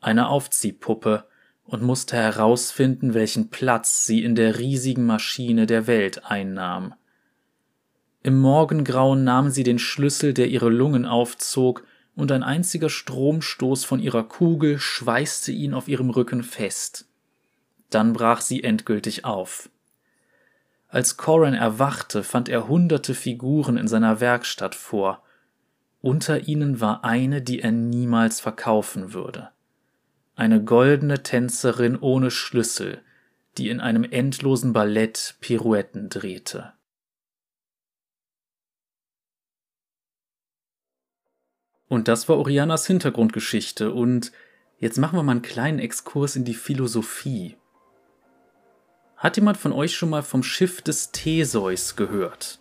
eine 0.00 0.28
Aufziehpuppe, 0.28 1.24
und 1.64 1.82
musste 1.82 2.16
herausfinden, 2.16 3.14
welchen 3.14 3.48
Platz 3.50 4.04
sie 4.04 4.24
in 4.24 4.34
der 4.34 4.58
riesigen 4.58 5.06
Maschine 5.06 5.66
der 5.66 5.86
Welt 5.86 6.24
einnahm. 6.24 6.94
Im 8.24 8.38
Morgengrauen 8.38 9.22
nahm 9.22 9.50
sie 9.50 9.62
den 9.62 9.78
Schlüssel, 9.78 10.34
der 10.34 10.48
ihre 10.48 10.68
Lungen 10.68 11.06
aufzog, 11.06 11.84
und 12.16 12.32
ein 12.32 12.42
einziger 12.42 12.90
Stromstoß 12.90 13.84
von 13.84 14.00
ihrer 14.00 14.24
Kugel 14.24 14.78
schweißte 14.78 15.52
ihn 15.52 15.72
auf 15.72 15.86
ihrem 15.86 16.10
Rücken 16.10 16.42
fest. 16.42 17.08
Dann 17.88 18.12
brach 18.12 18.40
sie 18.40 18.64
endgültig 18.64 19.24
auf. 19.24 19.70
Als 20.90 21.16
Corin 21.16 21.54
erwachte, 21.54 22.22
fand 22.22 22.48
er 22.48 22.68
hunderte 22.68 23.14
Figuren 23.14 23.76
in 23.76 23.88
seiner 23.88 24.20
Werkstatt 24.20 24.74
vor. 24.74 25.22
Unter 26.00 26.48
ihnen 26.48 26.80
war 26.80 27.04
eine, 27.04 27.42
die 27.42 27.60
er 27.60 27.72
niemals 27.72 28.40
verkaufen 28.40 29.12
würde 29.12 29.50
eine 30.40 30.64
goldene 30.64 31.22
Tänzerin 31.22 31.98
ohne 31.98 32.30
Schlüssel, 32.30 33.02
die 33.58 33.68
in 33.68 33.78
einem 33.78 34.04
endlosen 34.04 34.72
Ballett 34.72 35.36
Pirouetten 35.40 36.08
drehte. 36.08 36.72
Und 41.88 42.08
das 42.08 42.26
war 42.30 42.38
Orianas 42.38 42.86
Hintergrundgeschichte 42.86 43.92
und 43.92 44.32
jetzt 44.78 44.96
machen 44.96 45.18
wir 45.18 45.22
mal 45.22 45.32
einen 45.32 45.42
kleinen 45.42 45.78
Exkurs 45.78 46.36
in 46.36 46.46
die 46.46 46.54
Philosophie. 46.54 47.58
Hat 49.20 49.36
jemand 49.36 49.56
von 49.56 49.72
euch 49.72 49.94
schon 49.94 50.10
mal 50.10 50.22
vom 50.22 50.42
Schiff 50.42 50.82
des 50.82 51.12
Theseus 51.12 51.94
gehört? 51.94 52.58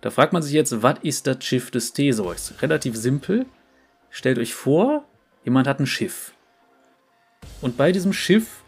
Da 0.00 0.10
fragt 0.10 0.32
man 0.32 0.40
sich 0.40 0.54
jetzt, 0.54 0.82
was 0.82 1.00
ist 1.02 1.26
das 1.26 1.44
Schiff 1.44 1.70
des 1.70 1.92
Theseus? 1.92 2.54
Relativ 2.62 2.96
simpel. 2.96 3.44
Stellt 4.08 4.38
euch 4.38 4.54
vor, 4.54 5.04
Jemand 5.44 5.66
hat 5.66 5.80
ein 5.80 5.86
Schiff. 5.86 6.32
Und 7.62 7.76
bei 7.76 7.92
diesem 7.92 8.12
Schiff 8.12 8.62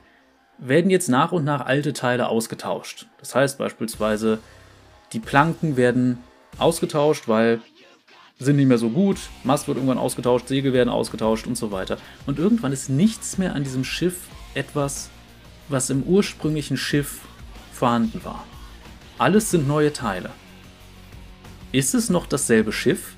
werden 0.58 0.90
jetzt 0.90 1.08
nach 1.08 1.32
und 1.32 1.44
nach 1.44 1.66
alte 1.66 1.92
Teile 1.92 2.28
ausgetauscht. 2.28 3.06
Das 3.18 3.34
heißt 3.34 3.58
beispielsweise, 3.58 4.38
die 5.12 5.20
Planken 5.20 5.76
werden 5.76 6.18
ausgetauscht, 6.58 7.28
weil 7.28 7.60
sind 8.38 8.56
nicht 8.56 8.66
mehr 8.66 8.78
so 8.78 8.88
gut, 8.90 9.18
Mast 9.44 9.68
wird 9.68 9.76
irgendwann 9.76 9.98
ausgetauscht, 9.98 10.48
Segel 10.48 10.72
werden 10.72 10.88
ausgetauscht 10.88 11.46
und 11.46 11.56
so 11.56 11.70
weiter. 11.70 11.98
Und 12.26 12.38
irgendwann 12.38 12.72
ist 12.72 12.88
nichts 12.88 13.38
mehr 13.38 13.54
an 13.54 13.62
diesem 13.62 13.84
Schiff 13.84 14.28
etwas, 14.54 15.10
was 15.68 15.90
im 15.90 16.02
ursprünglichen 16.02 16.76
Schiff 16.76 17.20
vorhanden 17.72 18.24
war. 18.24 18.46
Alles 19.18 19.50
sind 19.50 19.66
neue 19.66 19.92
Teile. 19.92 20.30
Ist 21.72 21.94
es 21.94 22.10
noch 22.10 22.26
dasselbe 22.26 22.72
Schiff? 22.72 23.14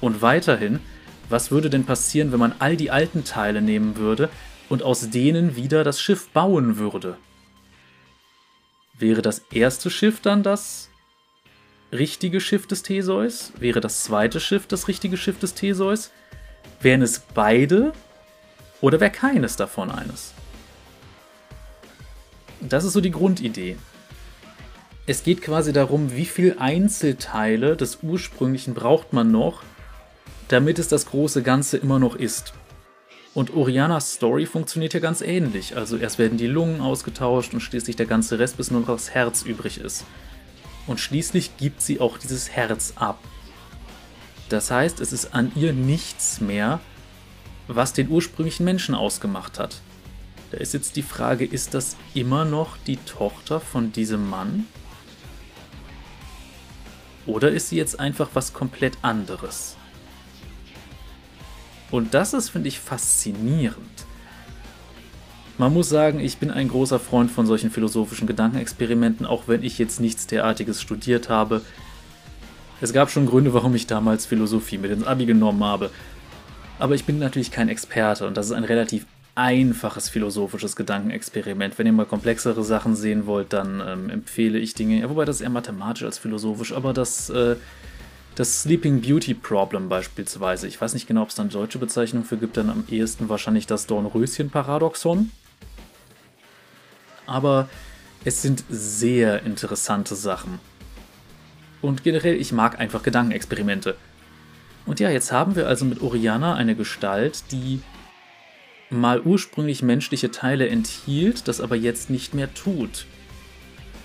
Und 0.00 0.22
weiterhin 0.22 0.80
was 1.28 1.50
würde 1.50 1.70
denn 1.70 1.84
passieren, 1.84 2.30
wenn 2.32 2.38
man 2.38 2.54
all 2.58 2.76
die 2.76 2.90
alten 2.90 3.24
Teile 3.24 3.60
nehmen 3.60 3.96
würde 3.96 4.28
und 4.68 4.82
aus 4.82 5.10
denen 5.10 5.56
wieder 5.56 5.82
das 5.82 6.00
Schiff 6.00 6.28
bauen 6.28 6.78
würde? 6.78 7.16
Wäre 8.98 9.22
das 9.22 9.40
erste 9.50 9.90
Schiff 9.90 10.20
dann 10.20 10.42
das 10.42 10.88
richtige 11.92 12.40
Schiff 12.40 12.66
des 12.66 12.82
Theseus? 12.82 13.52
Wäre 13.58 13.80
das 13.80 14.04
zweite 14.04 14.40
Schiff 14.40 14.66
das 14.66 14.88
richtige 14.88 15.16
Schiff 15.16 15.38
des 15.38 15.54
Theseus? 15.54 16.12
Wären 16.80 17.02
es 17.02 17.20
beide 17.34 17.92
oder 18.80 19.00
wäre 19.00 19.10
keines 19.10 19.56
davon 19.56 19.90
eines? 19.90 20.32
Das 22.60 22.84
ist 22.84 22.92
so 22.92 23.00
die 23.00 23.10
Grundidee. 23.10 23.76
Es 25.06 25.22
geht 25.22 25.40
quasi 25.40 25.72
darum, 25.72 26.16
wie 26.16 26.24
viele 26.24 26.60
Einzelteile 26.60 27.76
des 27.76 27.98
ursprünglichen 28.02 28.74
braucht 28.74 29.12
man 29.12 29.30
noch, 29.30 29.62
damit 30.48 30.78
es 30.78 30.88
das 30.88 31.06
große 31.06 31.42
Ganze 31.42 31.76
immer 31.76 31.98
noch 31.98 32.16
ist. 32.16 32.54
Und 33.34 33.54
Orianas 33.54 34.14
Story 34.14 34.46
funktioniert 34.46 34.94
ja 34.94 35.00
ganz 35.00 35.20
ähnlich. 35.20 35.76
Also 35.76 35.96
erst 35.96 36.18
werden 36.18 36.38
die 36.38 36.46
Lungen 36.46 36.80
ausgetauscht 36.80 37.52
und 37.52 37.60
schließlich 37.60 37.94
der 37.94 38.06
ganze 38.06 38.38
Rest, 38.38 38.56
bis 38.56 38.70
nur 38.70 38.80
noch 38.80 38.88
das 38.88 39.10
Herz 39.10 39.42
übrig 39.42 39.78
ist. 39.78 40.04
Und 40.86 41.00
schließlich 41.00 41.56
gibt 41.56 41.82
sie 41.82 42.00
auch 42.00 42.18
dieses 42.18 42.50
Herz 42.50 42.94
ab. 42.96 43.18
Das 44.48 44.70
heißt, 44.70 45.00
es 45.00 45.12
ist 45.12 45.34
an 45.34 45.52
ihr 45.54 45.72
nichts 45.72 46.40
mehr, 46.40 46.80
was 47.68 47.92
den 47.92 48.08
ursprünglichen 48.08 48.64
Menschen 48.64 48.94
ausgemacht 48.94 49.58
hat. 49.58 49.80
Da 50.50 50.58
ist 50.58 50.74
jetzt 50.74 50.96
die 50.96 51.02
Frage, 51.02 51.44
ist 51.44 51.74
das 51.74 51.96
immer 52.14 52.44
noch 52.44 52.76
die 52.86 52.98
Tochter 52.98 53.60
von 53.60 53.92
diesem 53.92 54.30
Mann? 54.30 54.66
Oder 57.26 57.50
ist 57.50 57.70
sie 57.70 57.76
jetzt 57.76 57.98
einfach 57.98 58.30
was 58.34 58.52
komplett 58.52 58.98
anderes? 59.02 59.76
Und 61.90 62.14
das 62.14 62.34
ist, 62.34 62.50
finde 62.50 62.68
ich, 62.68 62.78
faszinierend. 62.78 64.06
Man 65.58 65.72
muss 65.72 65.88
sagen, 65.88 66.20
ich 66.20 66.36
bin 66.36 66.50
ein 66.50 66.68
großer 66.68 67.00
Freund 67.00 67.30
von 67.30 67.46
solchen 67.46 67.70
philosophischen 67.70 68.26
Gedankenexperimenten, 68.26 69.24
auch 69.24 69.44
wenn 69.46 69.62
ich 69.62 69.78
jetzt 69.78 70.00
nichts 70.00 70.26
derartiges 70.26 70.82
studiert 70.82 71.28
habe. 71.28 71.62
Es 72.80 72.92
gab 72.92 73.10
schon 73.10 73.26
Gründe, 73.26 73.54
warum 73.54 73.74
ich 73.74 73.86
damals 73.86 74.26
Philosophie 74.26 74.76
mit 74.76 74.90
ins 74.90 75.06
Abi 75.06 75.24
genommen 75.24 75.64
habe. 75.64 75.90
Aber 76.78 76.94
ich 76.94 77.04
bin 77.04 77.18
natürlich 77.18 77.50
kein 77.50 77.68
Experte 77.68 78.26
und 78.26 78.36
das 78.36 78.46
ist 78.46 78.52
ein 78.52 78.64
relativ 78.64 79.06
einfaches 79.34 80.08
philosophisches 80.08 80.76
Gedankenexperiment. 80.76 81.78
Wenn 81.78 81.86
ihr 81.86 81.92
mal 81.92 82.06
komplexere 82.06 82.64
Sachen 82.64 82.96
sehen 82.96 83.26
wollt, 83.26 83.52
dann 83.52 83.82
ähm, 83.86 84.10
empfehle 84.10 84.58
ich 84.58 84.74
Dinge, 84.74 85.00
ja, 85.00 85.10
wobei 85.10 85.24
das 85.24 85.40
eher 85.40 85.50
mathematisch 85.50 86.04
als 86.04 86.18
philosophisch, 86.18 86.72
aber 86.72 86.92
das 86.92 87.30
äh, 87.30 87.56
das 88.36 88.62
Sleeping 88.62 89.00
Beauty 89.00 89.32
Problem 89.32 89.88
beispielsweise. 89.88 90.68
Ich 90.68 90.78
weiß 90.78 90.92
nicht 90.92 91.08
genau, 91.08 91.22
ob 91.22 91.30
es 91.30 91.36
da 91.36 91.42
eine 91.42 91.50
deutsche 91.50 91.78
Bezeichnung 91.78 92.22
für 92.22 92.36
gibt, 92.36 92.58
dann 92.58 92.68
am 92.68 92.84
ehesten 92.90 93.30
wahrscheinlich 93.30 93.66
das 93.66 93.86
Dornröschen-Paradoxon. 93.86 95.30
Aber 97.26 97.68
es 98.26 98.42
sind 98.42 98.62
sehr 98.68 99.42
interessante 99.44 100.14
Sachen. 100.14 100.60
Und 101.80 102.04
generell, 102.04 102.34
ich 102.34 102.52
mag 102.52 102.78
einfach 102.78 103.02
Gedankenexperimente. 103.02 103.96
Und 104.86 105.00
ja, 105.00 105.10
jetzt 105.10 105.32
haben 105.32 105.56
wir 105.56 105.66
also 105.66 105.84
mit 105.84 106.00
Oriana 106.00 106.54
eine 106.54 106.76
Gestalt, 106.76 107.44
die 107.50 107.80
mal 108.88 109.20
ursprünglich 109.20 109.82
menschliche 109.82 110.30
Teile 110.30 110.68
enthielt, 110.68 111.48
das 111.48 111.60
aber 111.60 111.74
jetzt 111.74 112.08
nicht 112.08 112.34
mehr 112.34 112.54
tut. 112.54 113.06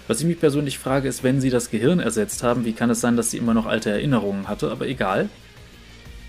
Was 0.08 0.20
ich 0.20 0.26
mich 0.26 0.40
persönlich 0.40 0.80
frage, 0.80 1.08
ist, 1.08 1.24
wenn 1.24 1.40
sie 1.40 1.52
das 1.52 1.70
Gehirn 1.70 2.00
ersetzt 2.00 2.44
haben, 2.44 2.66
wie 2.66 2.74
kann 2.74 2.90
es 2.90 3.00
sein, 3.00 3.16
dass 3.16 3.32
sie 3.32 3.38
immer 3.38 3.54
noch 3.54 3.68
alte 3.68 3.92
Erinnerungen 3.92 4.48
hatte, 4.48 4.72
aber 4.72 4.88
egal. 4.88 5.30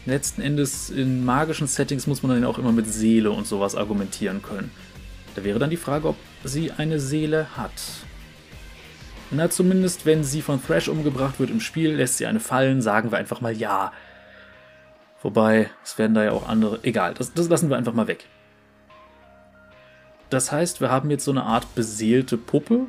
Letzten 0.04 0.42
Endes 0.42 0.90
in 0.90 1.24
magischen 1.24 1.66
Settings 1.66 2.06
muss 2.06 2.22
man 2.22 2.32
dann 2.32 2.44
auch 2.44 2.58
immer 2.58 2.72
mit 2.72 2.92
Seele 2.92 3.30
und 3.30 3.46
sowas 3.46 3.74
argumentieren 3.74 4.42
können. 4.42 4.70
Da 5.34 5.44
wäre 5.44 5.58
dann 5.58 5.70
die 5.70 5.76
Frage, 5.76 6.08
ob 6.08 6.16
sie 6.44 6.72
eine 6.72 7.00
Seele 7.00 7.56
hat. 7.56 7.72
Na, 9.30 9.48
zumindest 9.48 10.04
wenn 10.04 10.24
sie 10.24 10.42
von 10.42 10.62
Thrash 10.62 10.88
umgebracht 10.88 11.40
wird 11.40 11.50
im 11.50 11.60
Spiel, 11.60 11.94
lässt 11.94 12.18
sie 12.18 12.26
eine 12.26 12.40
fallen, 12.40 12.82
sagen 12.82 13.10
wir 13.10 13.18
einfach 13.18 13.40
mal 13.40 13.56
ja. 13.56 13.92
Wobei, 15.22 15.70
es 15.84 15.98
werden 15.98 16.14
da 16.14 16.24
ja 16.24 16.32
auch 16.32 16.48
andere. 16.48 16.80
Egal, 16.82 17.14
das, 17.14 17.32
das 17.32 17.48
lassen 17.48 17.70
wir 17.70 17.76
einfach 17.76 17.94
mal 17.94 18.08
weg. 18.08 18.26
Das 20.30 20.50
heißt, 20.50 20.80
wir 20.80 20.90
haben 20.90 21.10
jetzt 21.10 21.24
so 21.24 21.30
eine 21.30 21.44
Art 21.44 21.74
beseelte 21.74 22.36
Puppe, 22.36 22.86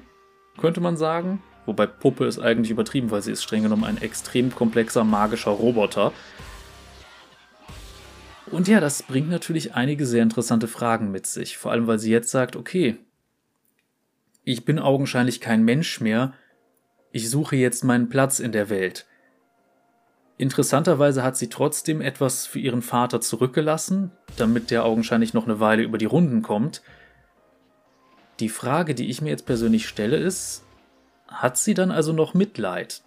könnte 0.58 0.82
man 0.82 0.98
sagen. 0.98 1.44
Wobei 1.66 1.86
Puppe 1.86 2.26
ist 2.26 2.40
eigentlich 2.40 2.72
übertrieben, 2.72 3.12
weil 3.12 3.22
sie 3.22 3.32
ist 3.32 3.44
streng 3.44 3.64
genommen 3.64 3.84
ein 3.84 4.02
extrem 4.02 4.54
komplexer 4.54 5.04
magischer 5.04 5.52
Roboter. 5.52 6.12
Und 8.48 8.68
ja, 8.68 8.80
das 8.80 9.04
bringt 9.04 9.30
natürlich 9.30 9.74
einige 9.74 10.06
sehr 10.06 10.24
interessante 10.24 10.68
Fragen 10.68 11.12
mit 11.12 11.26
sich. 11.26 11.58
Vor 11.58 11.72
allem, 11.72 11.88
weil 11.88 12.00
sie 12.00 12.12
jetzt 12.12 12.32
sagt, 12.32 12.56
okay, 12.56 12.98
ich 14.44 14.66
bin 14.66 14.80
augenscheinlich 14.80 15.40
kein 15.40 15.64
Mensch 15.64 16.02
mehr, 16.02 16.34
ich 17.12 17.30
suche 17.30 17.56
jetzt 17.56 17.84
meinen 17.84 18.10
Platz 18.10 18.40
in 18.40 18.52
der 18.52 18.70
Welt. 18.70 19.06
Interessanterweise 20.38 21.24
hat 21.24 21.38
sie 21.38 21.50
trotzdem 21.50 22.02
etwas 22.02 22.48
für 22.48 22.60
ihren 22.60 22.82
Vater 22.82 23.22
zurückgelassen, 23.22 24.12
damit 24.38 24.72
der 24.72 24.84
augenscheinlich 24.84 25.34
noch 25.34 25.46
eine 25.46 25.60
Weile 25.60 25.84
über 25.84 25.98
die 25.98 26.06
Runden 26.06 26.42
kommt. 26.42 26.82
Die 28.40 28.50
Frage, 28.50 28.96
die 28.96 29.10
ich 29.10 29.22
mir 29.22 29.30
jetzt 29.30 29.46
persönlich 29.46 29.88
stelle, 29.88 30.18
ist, 30.18 30.64
hat 31.28 31.58
sie 31.58 31.76
dann 31.76 31.92
also 31.92 32.14
noch 32.14 32.34
Mitleid? 32.34 33.04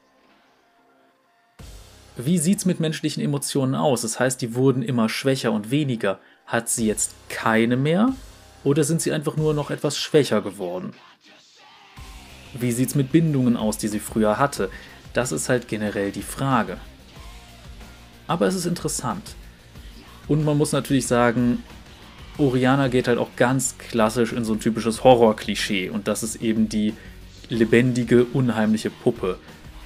Wie 2.16 2.38
sieht's 2.38 2.64
mit 2.64 2.80
menschlichen 2.80 3.22
Emotionen 3.22 3.74
aus? 3.74 4.02
Das 4.02 4.20
heißt, 4.20 4.40
die 4.40 4.54
wurden 4.54 4.82
immer 4.82 5.08
schwächer 5.08 5.52
und 5.52 5.70
weniger. 5.70 6.20
Hat 6.46 6.68
sie 6.68 6.86
jetzt 6.86 7.14
keine 7.28 7.76
mehr? 7.76 8.14
Oder 8.64 8.84
sind 8.84 9.02
sie 9.02 9.12
einfach 9.12 9.36
nur 9.36 9.52
noch 9.52 9.70
etwas 9.70 9.98
schwächer 9.98 10.40
geworden? 10.40 10.94
Wie 12.54 12.72
sieht's 12.72 12.94
mit 12.94 13.12
Bindungen 13.12 13.56
aus, 13.56 13.78
die 13.78 13.88
sie 13.88 14.00
früher 14.00 14.38
hatte? 14.38 14.70
Das 15.12 15.32
ist 15.32 15.48
halt 15.48 15.68
generell 15.68 16.12
die 16.12 16.22
Frage. 16.22 16.78
Aber 18.26 18.46
es 18.46 18.54
ist 18.54 18.66
interessant. 18.66 19.34
Und 20.28 20.44
man 20.44 20.58
muss 20.58 20.72
natürlich 20.72 21.06
sagen, 21.06 21.62
Oriana 22.38 22.88
geht 22.88 23.08
halt 23.08 23.18
auch 23.18 23.30
ganz 23.36 23.78
klassisch 23.78 24.32
in 24.32 24.44
so 24.44 24.54
ein 24.54 24.60
typisches 24.60 25.04
Horror-Klischee 25.04 25.90
und 25.90 26.06
das 26.08 26.22
ist 26.22 26.36
eben 26.36 26.68
die 26.68 26.94
lebendige, 27.48 28.24
unheimliche 28.24 28.90
Puppe. 28.90 29.38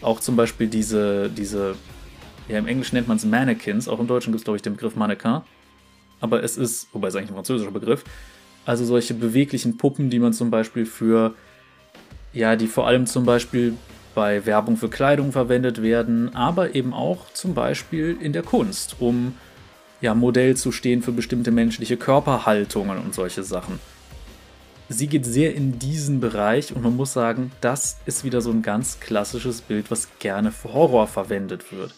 Auch 0.02 0.20
zum 0.20 0.35
Beispiel 0.37 0.66
diese, 0.66 1.28
diese, 1.28 1.76
ja, 2.49 2.59
im 2.59 2.66
Englischen 2.66 2.97
nennt 2.97 3.06
man 3.06 3.18
es 3.18 3.25
Mannequins, 3.25 3.87
auch 3.87 4.00
im 4.00 4.06
Deutschen 4.06 4.32
gibt 4.32 4.40
es, 4.40 4.44
glaube 4.44 4.56
ich, 4.56 4.62
den 4.62 4.75
Begriff 4.75 4.97
Mannequin. 4.97 5.42
Aber 6.20 6.42
es 6.42 6.56
ist, 6.56 6.88
wobei 6.92 7.09
es 7.09 7.16
eigentlich 7.16 7.30
ein 7.30 7.35
französischer 7.35 7.70
Begriff, 7.70 8.04
also 8.64 8.85
solche 8.85 9.14
beweglichen 9.14 9.76
Puppen, 9.76 10.11
die 10.11 10.18
man 10.18 10.32
zum 10.32 10.50
Beispiel 10.50 10.87
für, 10.87 11.35
ja, 12.32 12.56
die 12.56 12.66
vor 12.66 12.87
allem 12.87 13.06
zum 13.06 13.25
Beispiel 13.25 13.75
bei 14.14 14.44
Werbung 14.46 14.76
für 14.76 14.88
Kleidung 14.88 15.32
verwendet 15.32 15.82
werden, 15.82 16.34
aber 16.34 16.74
eben 16.74 16.92
auch 16.92 17.32
zum 17.32 17.54
Beispiel 17.54 18.16
in 18.20 18.32
der 18.32 18.42
Kunst, 18.42 18.96
um 18.98 19.34
ja, 20.00 20.14
Modell 20.14 20.56
zu 20.56 20.72
stehen 20.72 21.02
für 21.02 21.12
bestimmte 21.12 21.50
menschliche 21.50 21.96
Körperhaltungen 21.96 22.98
und 22.98 23.14
solche 23.14 23.42
Sachen. 23.42 23.78
Sie 24.88 25.06
geht 25.06 25.24
sehr 25.24 25.54
in 25.54 25.78
diesen 25.78 26.18
Bereich 26.18 26.74
und 26.74 26.82
man 26.82 26.96
muss 26.96 27.12
sagen, 27.12 27.52
das 27.60 27.98
ist 28.06 28.24
wieder 28.24 28.40
so 28.40 28.50
ein 28.50 28.62
ganz 28.62 28.98
klassisches 28.98 29.60
Bild, 29.60 29.90
was 29.90 30.08
gerne 30.18 30.50
für 30.50 30.72
Horror 30.72 31.06
verwendet 31.06 31.70
wird. 31.70 31.94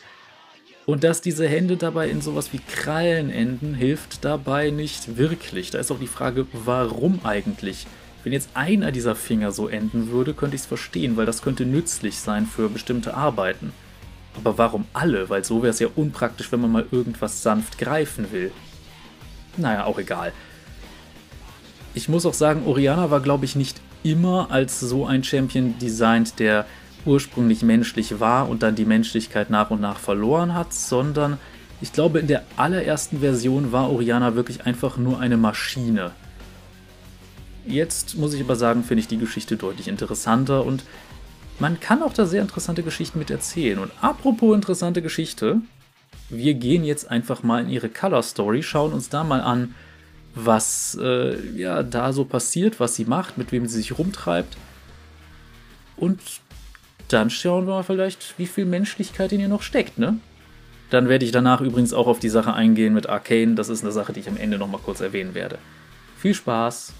Und 0.85 1.05
dass 1.05 1.21
diese 1.21 1.49
Hände 1.49 1.77
dabei 1.77 2.11
in 2.11 2.21
sowas 2.21 2.53
wie 2.53 2.59
Krallen 2.59 3.31
enden, 3.31 3.75
hilft 3.75 4.25
dabei 4.25 4.71
nicht 4.71 5.17
wirklich. 5.17 5.71
Da 5.71 5.79
ist 5.79 5.93
auch 5.93 6.01
die 6.01 6.07
Frage, 6.07 6.47
warum 6.53 7.21
eigentlich? 7.25 7.87
Wenn 8.25 8.33
jetzt 8.33 8.51
einer 8.55 8.93
dieser 8.93 9.15
Finger 9.15 9.51
so 9.51 9.69
enden 9.69 10.11
würde, 10.11 10.35
könnte 10.35 10.55
ich 10.55 10.63
es 10.63 10.67
verstehen, 10.67 11.17
weil 11.17 11.27
das 11.27 11.43
könnte 11.43 11.67
nützlich 11.67 12.19
sein 12.19 12.47
für 12.47 12.69
bestimmte 12.69 13.15
Arbeiten. 13.15 13.73
Aber 14.37 14.59
warum 14.59 14.87
alle? 14.93 15.29
Weil 15.29 15.45
so 15.45 15.63
wäre 15.63 15.71
es 15.71 15.81
ja 15.81 15.89
unpraktisch, 15.95 16.53
wenn 16.53 16.61
man 16.61 16.73
mal 16.73 16.87
irgendwas 16.91 17.43
sanft 17.43 17.79
greifen 17.79 18.31
will. 18.33 18.53
Naja, 19.57 19.85
auch 19.85 19.99
egal. 19.99 20.33
Ich 21.95 22.09
muss 22.09 22.25
auch 22.25 22.35
sagen, 22.35 22.65
Oriana 22.67 23.11
war, 23.11 23.21
glaube 23.21 23.45
ich, 23.45 23.57
nicht 23.57 23.81
immer 24.03 24.51
als 24.51 24.81
so 24.81 25.05
ein 25.05 25.25
Champion 25.25 25.79
designt, 25.79 26.39
der 26.39 26.65
ursprünglich 27.05 27.63
menschlich 27.63 28.21
war 28.21 28.49
und 28.49 28.63
dann 28.63 28.77
die 28.77 28.85
Menschlichkeit 28.85 29.51
nach 29.51 29.71
und 29.71 29.81
nach 29.81 29.99
verloren 29.99 30.55
hat, 30.55 30.73
sondern 30.73 31.39
ich 31.81 31.93
glaube, 31.93 32.21
in 32.21 32.29
der 32.29 32.45
allerersten 32.57 33.21
Version 33.21 33.73
war 33.73 33.91
Oriana 33.91 34.37
wirklich 34.37 34.65
einfach 34.65 34.97
nur 34.97 35.19
eine 35.19 35.37
Maschine. 35.37 36.13
Jetzt 37.67 38.17
muss 38.17 38.35
ich 38.35 38.41
aber 38.41 38.57
sagen, 38.57 38.83
finde 38.83 39.01
ich 39.01 39.09
die 39.09 39.19
Geschichte 39.19 39.57
deutlich 39.57 39.89
interessanter 39.89 40.65
und 40.65 40.85
man 41.59 41.79
kann 41.79 42.03
auch 42.03 42.13
da 42.13 42.27
sehr 42.27 42.43
interessante 42.43 42.83
Geschichten 42.83 43.19
mit 43.19 43.31
erzählen. 43.31 43.79
Und 43.79 43.93
apropos 44.01 44.55
interessante 44.55 45.01
Geschichte, 45.01 45.61
wir 46.29 46.55
gehen 46.55 46.85
jetzt 46.85 47.11
einfach 47.11 47.43
mal 47.43 47.63
in 47.63 47.69
ihre 47.69 47.89
Color 47.89 48.23
Story, 48.23 48.63
schauen 48.63 48.93
uns 48.93 49.09
da 49.09 49.23
mal 49.23 49.41
an, 49.41 49.75
was 50.35 50.99
äh, 51.01 51.39
ja 51.57 51.83
da 51.83 52.13
so 52.13 52.25
passiert, 52.25 52.81
was 52.81 52.97
sie 52.97 53.05
macht, 53.05 53.39
mit 53.39 53.53
wem 53.53 53.67
sie 53.67 53.77
sich 53.77 53.99
rumtreibt. 53.99 54.57
Und 55.97 56.21
dann 57.09 57.31
schauen 57.31 57.67
wir 57.67 57.75
mal 57.75 57.83
vielleicht, 57.85 58.39
wie 58.39 58.47
viel 58.47 58.65
Menschlichkeit 58.65 59.33
in 59.33 59.41
ihr 59.41 59.49
noch 59.49 59.63
steckt, 59.63 59.99
ne? 59.99 60.19
Dann 60.91 61.09
werde 61.09 61.25
ich 61.25 61.33
danach 61.33 61.61
übrigens 61.61 61.95
auch 61.95 62.07
auf 62.07 62.19
die 62.19 62.29
Sache 62.29 62.53
eingehen 62.53 62.93
mit 62.93 63.09
Arcane. 63.09 63.55
Das 63.55 63.71
ist 63.71 63.83
eine 63.83 63.93
Sache, 63.93 64.13
die 64.13 64.21
ich 64.21 64.29
am 64.29 64.37
Ende 64.37 64.59
nochmal 64.59 64.81
kurz 64.83 65.01
erwähnen 65.01 65.35
werde. 65.35 65.59
Viel 66.19 66.35
Spaß! 66.35 66.93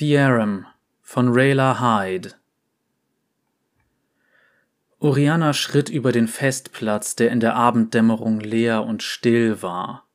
Fierum 0.00 0.64
von 1.02 1.28
Rayla 1.28 1.78
Hyde 1.78 2.30
Oriana 4.98 5.52
schritt 5.52 5.90
über 5.90 6.10
den 6.10 6.26
Festplatz, 6.26 7.16
der 7.16 7.30
in 7.30 7.38
der 7.38 7.54
Abenddämmerung 7.54 8.40
leer 8.40 8.82
und 8.82 9.02
still 9.02 9.60
war. 9.60 10.06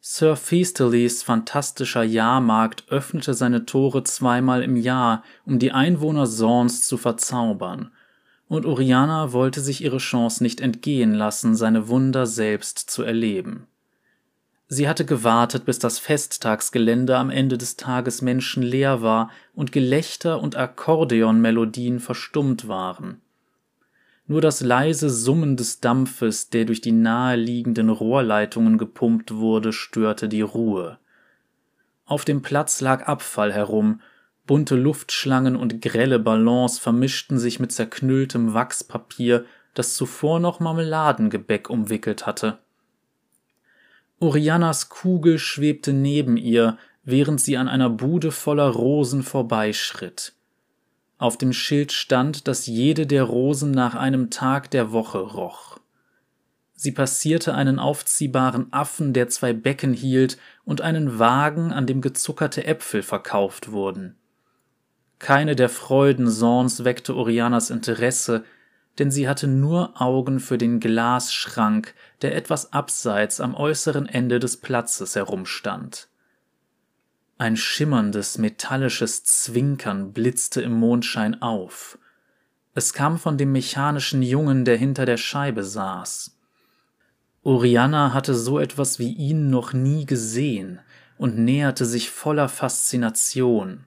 Sir 0.00 0.36
Feasterlys 0.36 1.24
fantastischer 1.24 2.04
Jahrmarkt 2.04 2.84
öffnete 2.90 3.34
seine 3.34 3.66
Tore 3.66 4.04
zweimal 4.04 4.62
im 4.62 4.76
Jahr, 4.76 5.24
um 5.44 5.58
die 5.58 5.72
Einwohner 5.72 6.28
Sorns 6.28 6.86
zu 6.86 6.96
verzaubern, 6.96 7.90
und 8.46 8.66
Oriana 8.66 9.32
wollte 9.32 9.60
sich 9.60 9.82
ihre 9.82 9.98
Chance 9.98 10.44
nicht 10.44 10.60
entgehen 10.60 11.12
lassen, 11.12 11.56
seine 11.56 11.88
Wunder 11.88 12.28
selbst 12.28 12.78
zu 12.78 13.02
erleben. 13.02 13.66
Sie 14.74 14.88
hatte 14.88 15.04
gewartet, 15.04 15.66
bis 15.66 15.78
das 15.78 15.98
Festtagsgelände 15.98 17.18
am 17.18 17.28
Ende 17.28 17.58
des 17.58 17.76
Tages 17.76 18.22
menschenleer 18.22 19.02
war 19.02 19.28
und 19.54 19.70
Gelächter 19.70 20.40
und 20.40 20.56
Akkordeonmelodien 20.56 22.00
verstummt 22.00 22.68
waren. 22.68 23.20
Nur 24.26 24.40
das 24.40 24.62
leise 24.62 25.10
Summen 25.10 25.58
des 25.58 25.80
Dampfes, 25.80 26.48
der 26.48 26.64
durch 26.64 26.80
die 26.80 26.92
naheliegenden 26.92 27.90
Rohrleitungen 27.90 28.78
gepumpt 28.78 29.34
wurde, 29.34 29.74
störte 29.74 30.26
die 30.26 30.40
Ruhe. 30.40 30.98
Auf 32.06 32.24
dem 32.24 32.40
Platz 32.40 32.80
lag 32.80 33.06
Abfall 33.06 33.52
herum, 33.52 34.00
bunte 34.46 34.74
Luftschlangen 34.74 35.54
und 35.54 35.82
grelle 35.82 36.18
Ballons 36.18 36.78
vermischten 36.78 37.38
sich 37.38 37.60
mit 37.60 37.72
zerknülltem 37.72 38.54
Wachspapier, 38.54 39.44
das 39.74 39.96
zuvor 39.96 40.40
noch 40.40 40.60
Marmeladengebäck 40.60 41.68
umwickelt 41.68 42.24
hatte. 42.24 42.58
Orianas 44.22 44.88
Kugel 44.88 45.40
schwebte 45.40 45.92
neben 45.92 46.36
ihr, 46.36 46.78
während 47.02 47.40
sie 47.40 47.56
an 47.56 47.66
einer 47.66 47.90
Bude 47.90 48.30
voller 48.30 48.68
Rosen 48.68 49.24
vorbeischritt. 49.24 50.34
Auf 51.18 51.36
dem 51.36 51.52
Schild 51.52 51.90
stand, 51.90 52.46
dass 52.46 52.68
jede 52.68 53.08
der 53.08 53.24
Rosen 53.24 53.72
nach 53.72 53.96
einem 53.96 54.30
Tag 54.30 54.70
der 54.70 54.92
Woche 54.92 55.18
roch. 55.18 55.80
Sie 56.76 56.92
passierte 56.92 57.54
einen 57.54 57.80
aufziehbaren 57.80 58.72
Affen, 58.72 59.12
der 59.12 59.28
zwei 59.28 59.52
Becken 59.52 59.92
hielt, 59.92 60.38
und 60.64 60.82
einen 60.82 61.18
Wagen, 61.18 61.72
an 61.72 61.88
dem 61.88 62.00
gezuckerte 62.00 62.64
Äpfel 62.64 63.02
verkauft 63.02 63.72
wurden. 63.72 64.14
Keine 65.18 65.56
der 65.56 65.68
Freuden 65.68 66.30
Sorns 66.30 66.84
weckte 66.84 67.16
Orianas 67.16 67.70
Interesse, 67.70 68.44
denn 68.98 69.10
sie 69.10 69.28
hatte 69.28 69.46
nur 69.46 70.00
Augen 70.00 70.40
für 70.40 70.58
den 70.58 70.80
Glasschrank, 70.80 71.94
der 72.20 72.36
etwas 72.36 72.72
abseits 72.72 73.40
am 73.40 73.54
äußeren 73.54 74.06
Ende 74.06 74.38
des 74.38 74.58
Platzes 74.58 75.16
herumstand. 75.16 76.08
Ein 77.38 77.56
schimmerndes, 77.56 78.38
metallisches 78.38 79.24
Zwinkern 79.24 80.12
blitzte 80.12 80.60
im 80.62 80.72
Mondschein 80.72 81.40
auf. 81.42 81.98
Es 82.74 82.92
kam 82.92 83.18
von 83.18 83.36
dem 83.36 83.52
mechanischen 83.52 84.22
Jungen, 84.22 84.64
der 84.64 84.76
hinter 84.76 85.06
der 85.06 85.16
Scheibe 85.16 85.64
saß. 85.64 86.38
Oriana 87.42 88.14
hatte 88.14 88.34
so 88.34 88.60
etwas 88.60 88.98
wie 88.98 89.12
ihn 89.12 89.50
noch 89.50 89.72
nie 89.72 90.06
gesehen 90.06 90.80
und 91.18 91.38
näherte 91.38 91.84
sich 91.84 92.10
voller 92.10 92.48
Faszination. 92.48 93.86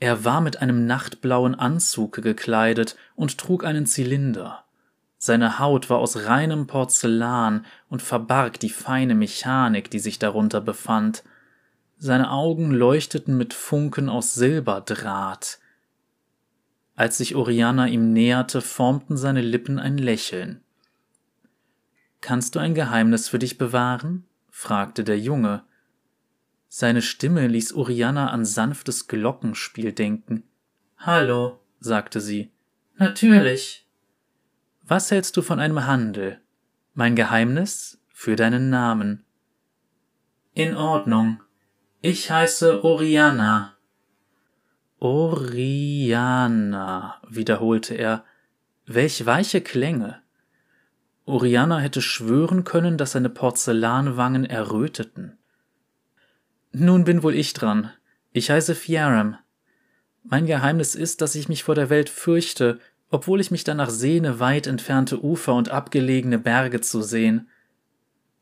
Er 0.00 0.24
war 0.24 0.40
mit 0.40 0.62
einem 0.62 0.86
nachtblauen 0.86 1.54
Anzug 1.54 2.22
gekleidet 2.22 2.96
und 3.14 3.36
trug 3.36 3.64
einen 3.64 3.84
Zylinder. 3.84 4.64
Seine 5.18 5.58
Haut 5.58 5.90
war 5.90 5.98
aus 5.98 6.24
reinem 6.24 6.66
Porzellan 6.66 7.66
und 7.90 8.00
verbarg 8.00 8.58
die 8.58 8.70
feine 8.70 9.14
Mechanik, 9.14 9.90
die 9.90 9.98
sich 9.98 10.18
darunter 10.18 10.62
befand. 10.62 11.22
Seine 11.98 12.30
Augen 12.30 12.70
leuchteten 12.70 13.36
mit 13.36 13.52
Funken 13.52 14.08
aus 14.08 14.32
Silberdraht. 14.32 15.58
Als 16.96 17.18
sich 17.18 17.34
Oriana 17.34 17.86
ihm 17.86 18.14
näherte, 18.14 18.62
formten 18.62 19.18
seine 19.18 19.42
Lippen 19.42 19.78
ein 19.78 19.98
Lächeln. 19.98 20.62
Kannst 22.22 22.54
du 22.54 22.58
ein 22.58 22.74
Geheimnis 22.74 23.28
für 23.28 23.38
dich 23.38 23.58
bewahren? 23.58 24.24
fragte 24.50 25.04
der 25.04 25.18
Junge. 25.18 25.62
Seine 26.72 27.02
Stimme 27.02 27.48
ließ 27.48 27.72
Oriana 27.72 28.30
an 28.30 28.44
sanftes 28.44 29.08
Glockenspiel 29.08 29.92
denken. 29.92 30.44
Hallo, 30.98 31.58
sagte 31.80 32.20
sie. 32.20 32.52
Natürlich. 32.96 33.88
Was 34.84 35.10
hältst 35.10 35.36
du 35.36 35.42
von 35.42 35.58
einem 35.58 35.84
Handel? 35.88 36.40
Mein 36.94 37.16
Geheimnis 37.16 38.00
für 38.14 38.36
deinen 38.36 38.70
Namen. 38.70 39.24
In 40.54 40.76
Ordnung. 40.76 41.42
Ich 42.02 42.30
heiße 42.30 42.84
Oriana. 42.84 43.76
Oriana, 45.00 46.40
wiederholte 47.28 47.96
er. 47.96 48.24
Welch 48.86 49.26
weiche 49.26 49.60
Klänge. 49.60 50.22
Oriana 51.24 51.80
hätte 51.80 52.00
schwören 52.00 52.62
können, 52.62 52.96
dass 52.96 53.10
seine 53.10 53.28
Porzellanwangen 53.28 54.44
erröteten. 54.44 55.39
Nun 56.72 57.04
bin 57.04 57.22
wohl 57.22 57.34
ich 57.34 57.52
dran. 57.52 57.92
Ich 58.32 58.50
heiße 58.50 58.74
Fieram. 58.74 59.36
Mein 60.22 60.46
Geheimnis 60.46 60.94
ist, 60.94 61.20
dass 61.20 61.34
ich 61.34 61.48
mich 61.48 61.64
vor 61.64 61.74
der 61.74 61.90
Welt 61.90 62.08
fürchte, 62.08 62.78
obwohl 63.10 63.40
ich 63.40 63.50
mich 63.50 63.64
danach 63.64 63.90
sehne, 63.90 64.38
weit 64.38 64.66
entfernte 64.66 65.22
Ufer 65.22 65.54
und 65.54 65.70
abgelegene 65.70 66.38
Berge 66.38 66.80
zu 66.80 67.02
sehen. 67.02 67.48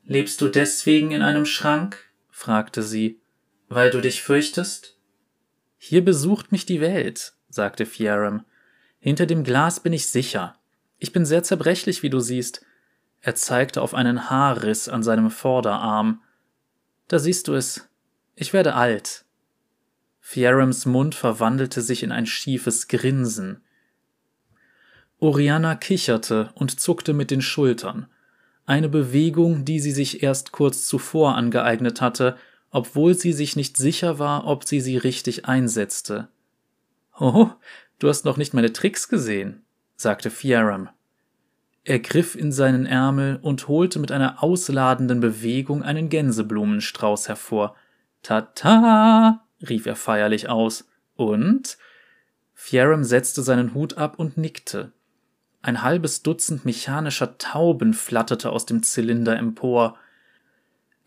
Lebst 0.04 0.40
du 0.40 0.48
deswegen 0.48 1.10
in 1.10 1.22
einem 1.22 1.46
Schrank? 1.46 2.04
fragte 2.30 2.82
sie. 2.82 3.20
Weil 3.68 3.90
du 3.90 4.00
dich 4.00 4.22
fürchtest? 4.22 4.98
Hier 5.78 6.04
besucht 6.04 6.52
mich 6.52 6.66
die 6.66 6.80
Welt, 6.80 7.34
sagte 7.48 7.86
Fieram. 7.86 8.44
Hinter 9.00 9.26
dem 9.26 9.44
Glas 9.44 9.80
bin 9.80 9.92
ich 9.92 10.06
sicher. 10.08 10.58
Ich 10.98 11.12
bin 11.12 11.24
sehr 11.24 11.42
zerbrechlich, 11.42 12.02
wie 12.02 12.10
du 12.10 12.20
siehst. 12.20 12.64
Er 13.20 13.34
zeigte 13.34 13.80
auf 13.80 13.94
einen 13.94 14.28
Haarriss 14.28 14.88
an 14.88 15.02
seinem 15.02 15.30
Vorderarm. 15.30 16.22
Da 17.06 17.18
siehst 17.18 17.48
du 17.48 17.54
es. 17.54 17.88
Ich 18.40 18.52
werde 18.52 18.74
alt. 18.74 19.24
Fierams 20.20 20.86
Mund 20.86 21.16
verwandelte 21.16 21.82
sich 21.82 22.04
in 22.04 22.12
ein 22.12 22.24
schiefes 22.24 22.86
Grinsen. 22.86 23.62
Oriana 25.18 25.74
kicherte 25.74 26.52
und 26.54 26.78
zuckte 26.78 27.14
mit 27.14 27.32
den 27.32 27.42
Schultern. 27.42 28.06
Eine 28.64 28.88
Bewegung, 28.88 29.64
die 29.64 29.80
sie 29.80 29.90
sich 29.90 30.22
erst 30.22 30.52
kurz 30.52 30.86
zuvor 30.86 31.34
angeeignet 31.34 32.00
hatte, 32.00 32.36
obwohl 32.70 33.14
sie 33.14 33.32
sich 33.32 33.56
nicht 33.56 33.76
sicher 33.76 34.20
war, 34.20 34.46
ob 34.46 34.62
sie 34.62 34.80
sie 34.80 34.98
richtig 34.98 35.46
einsetzte. 35.46 36.28
Oh, 37.18 37.50
du 37.98 38.08
hast 38.08 38.24
noch 38.24 38.36
nicht 38.36 38.54
meine 38.54 38.72
Tricks 38.72 39.08
gesehen, 39.08 39.64
sagte 39.96 40.30
Fieram. 40.30 40.88
Er 41.82 41.98
griff 41.98 42.36
in 42.36 42.52
seinen 42.52 42.86
Ärmel 42.86 43.40
und 43.42 43.66
holte 43.66 43.98
mit 43.98 44.12
einer 44.12 44.44
ausladenden 44.44 45.18
Bewegung 45.18 45.82
einen 45.82 46.08
Gänseblumenstrauß 46.08 47.26
hervor. 47.26 47.74
Tata! 48.22 49.44
rief 49.68 49.86
er 49.86 49.96
feierlich 49.96 50.48
aus. 50.48 50.88
Und? 51.16 51.78
Fieram 52.54 53.04
setzte 53.04 53.42
seinen 53.42 53.74
Hut 53.74 53.98
ab 53.98 54.18
und 54.18 54.36
nickte. 54.36 54.92
Ein 55.62 55.82
halbes 55.82 56.22
Dutzend 56.22 56.64
mechanischer 56.64 57.38
Tauben 57.38 57.94
flatterte 57.94 58.50
aus 58.50 58.66
dem 58.66 58.82
Zylinder 58.82 59.36
empor. 59.36 59.96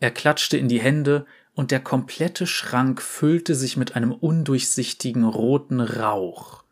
Er 0.00 0.10
klatschte 0.10 0.56
in 0.56 0.68
die 0.68 0.80
Hände, 0.80 1.26
und 1.54 1.70
der 1.70 1.80
komplette 1.80 2.46
Schrank 2.46 3.02
füllte 3.02 3.54
sich 3.54 3.76
mit 3.76 3.94
einem 3.94 4.12
undurchsichtigen 4.12 5.24
roten 5.24 5.80
Rauch. 5.80 6.64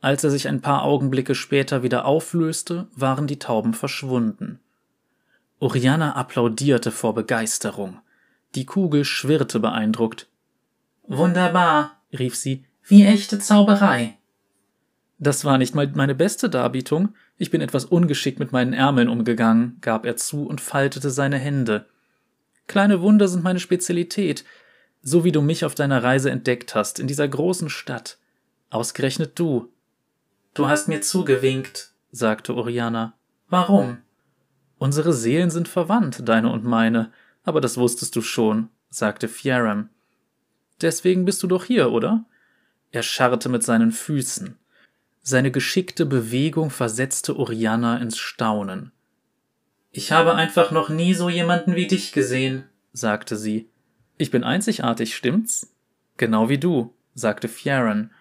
Als 0.00 0.24
er 0.24 0.30
sich 0.30 0.48
ein 0.48 0.62
paar 0.62 0.82
Augenblicke 0.84 1.34
später 1.34 1.82
wieder 1.82 2.06
auflöste, 2.06 2.88
waren 2.94 3.26
die 3.26 3.38
Tauben 3.38 3.74
verschwunden. 3.74 4.60
Oriana 5.58 6.16
applaudierte 6.16 6.90
vor 6.90 7.14
Begeisterung. 7.14 8.00
Die 8.54 8.66
Kugel 8.66 9.04
schwirrte 9.04 9.60
beeindruckt. 9.60 10.28
Wunderbar, 11.04 12.00
rief 12.12 12.36
sie, 12.36 12.64
wie 12.84 13.04
echte 13.04 13.38
Zauberei. 13.38 14.18
Das 15.18 15.44
war 15.44 15.58
nicht 15.58 15.74
mal 15.74 15.86
meine 15.94 16.14
beste 16.14 16.48
Darbietung. 16.48 17.14
Ich 17.36 17.50
bin 17.50 17.60
etwas 17.60 17.84
ungeschickt 17.84 18.38
mit 18.38 18.52
meinen 18.52 18.72
Ärmeln 18.72 19.08
umgegangen, 19.08 19.76
gab 19.82 20.06
er 20.06 20.16
zu 20.16 20.46
und 20.46 20.60
faltete 20.60 21.10
seine 21.10 21.38
Hände. 21.38 21.86
Kleine 22.66 23.02
Wunder 23.02 23.28
sind 23.28 23.44
meine 23.44 23.60
Spezialität, 23.60 24.44
so 25.02 25.24
wie 25.24 25.32
du 25.32 25.42
mich 25.42 25.64
auf 25.64 25.74
deiner 25.74 26.02
Reise 26.02 26.30
entdeckt 26.30 26.74
hast, 26.74 26.98
in 26.98 27.06
dieser 27.06 27.28
großen 27.28 27.68
Stadt. 27.68 28.18
Ausgerechnet 28.70 29.38
du. 29.38 29.68
Du 30.54 30.68
hast 30.68 30.88
mir 30.88 31.00
zugewinkt, 31.00 31.92
sagte 32.12 32.54
Oriana. 32.54 33.14
Warum? 33.48 33.98
Unsere 34.78 35.12
Seelen 35.12 35.50
sind 35.50 35.68
verwandt, 35.68 36.28
deine 36.28 36.50
und 36.50 36.64
meine, 36.64 37.12
aber 37.50 37.60
das 37.60 37.76
wusstest 37.76 38.14
du 38.14 38.22
schon, 38.22 38.68
sagte 38.90 39.26
Fieram. 39.26 39.88
Deswegen 40.80 41.24
bist 41.24 41.42
du 41.42 41.48
doch 41.48 41.64
hier, 41.64 41.90
oder? 41.90 42.24
Er 42.92 43.02
scharrte 43.02 43.48
mit 43.48 43.64
seinen 43.64 43.90
Füßen. 43.90 44.56
Seine 45.20 45.50
geschickte 45.50 46.06
Bewegung 46.06 46.70
versetzte 46.70 47.36
Oriana 47.36 47.98
ins 47.98 48.18
Staunen. 48.18 48.92
Ich 49.90 50.12
habe 50.12 50.36
einfach 50.36 50.70
noch 50.70 50.90
nie 50.90 51.12
so 51.12 51.28
jemanden 51.28 51.74
wie 51.74 51.88
dich 51.88 52.12
gesehen, 52.12 52.66
sagte 52.92 53.36
sie. 53.36 53.68
Ich 54.16 54.30
bin 54.30 54.44
einzigartig, 54.44 55.16
stimmt's? 55.16 55.74
Genau 56.18 56.48
wie 56.48 56.58
du, 56.58 56.94
sagte 57.14 57.48
Fieran. 57.48 58.12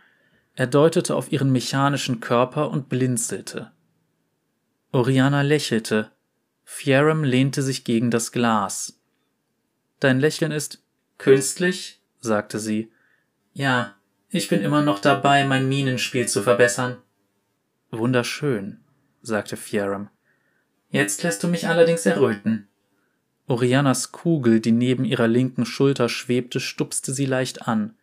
Er 0.56 0.66
deutete 0.66 1.16
auf 1.16 1.32
ihren 1.32 1.52
mechanischen 1.52 2.20
Körper 2.20 2.72
und 2.72 2.90
blinzelte. 2.90 3.72
Oriana 4.92 5.44
lächelte. 5.44 6.12
Fieram 6.64 7.24
lehnte 7.24 7.62
sich 7.62 7.84
gegen 7.84 8.10
das 8.10 8.32
Glas. 8.32 8.99
Dein 10.00 10.20
Lächeln 10.20 10.52
ist 10.52 10.84
künstlich, 11.18 12.02
sagte 12.20 12.60
sie. 12.60 12.92
Ja, 13.54 13.96
ich 14.30 14.48
bin 14.48 14.62
immer 14.62 14.82
noch 14.82 15.00
dabei, 15.00 15.46
mein 15.46 15.68
Minenspiel 15.68 16.28
zu 16.28 16.44
verbessern. 16.44 16.98
Wunderschön, 17.92 18.80
sagte 19.22 19.58
Fieram. 19.58 20.10
Jetzt 20.90 21.24
lässt 21.24 21.44
du 21.44 21.48
mich 21.48 21.68
allerdings 21.68 22.06
erröten. 22.06 22.68
Orianas 23.48 24.12
Kugel, 24.12 24.60
die 24.60 24.72
neben 24.72 25.06
ihrer 25.06 25.28
linken 25.28 25.66
Schulter 25.66 26.08
schwebte, 26.08 26.60
stupste 26.60 27.14
sie 27.14 27.26
leicht 27.26 27.68
an. 27.68 27.96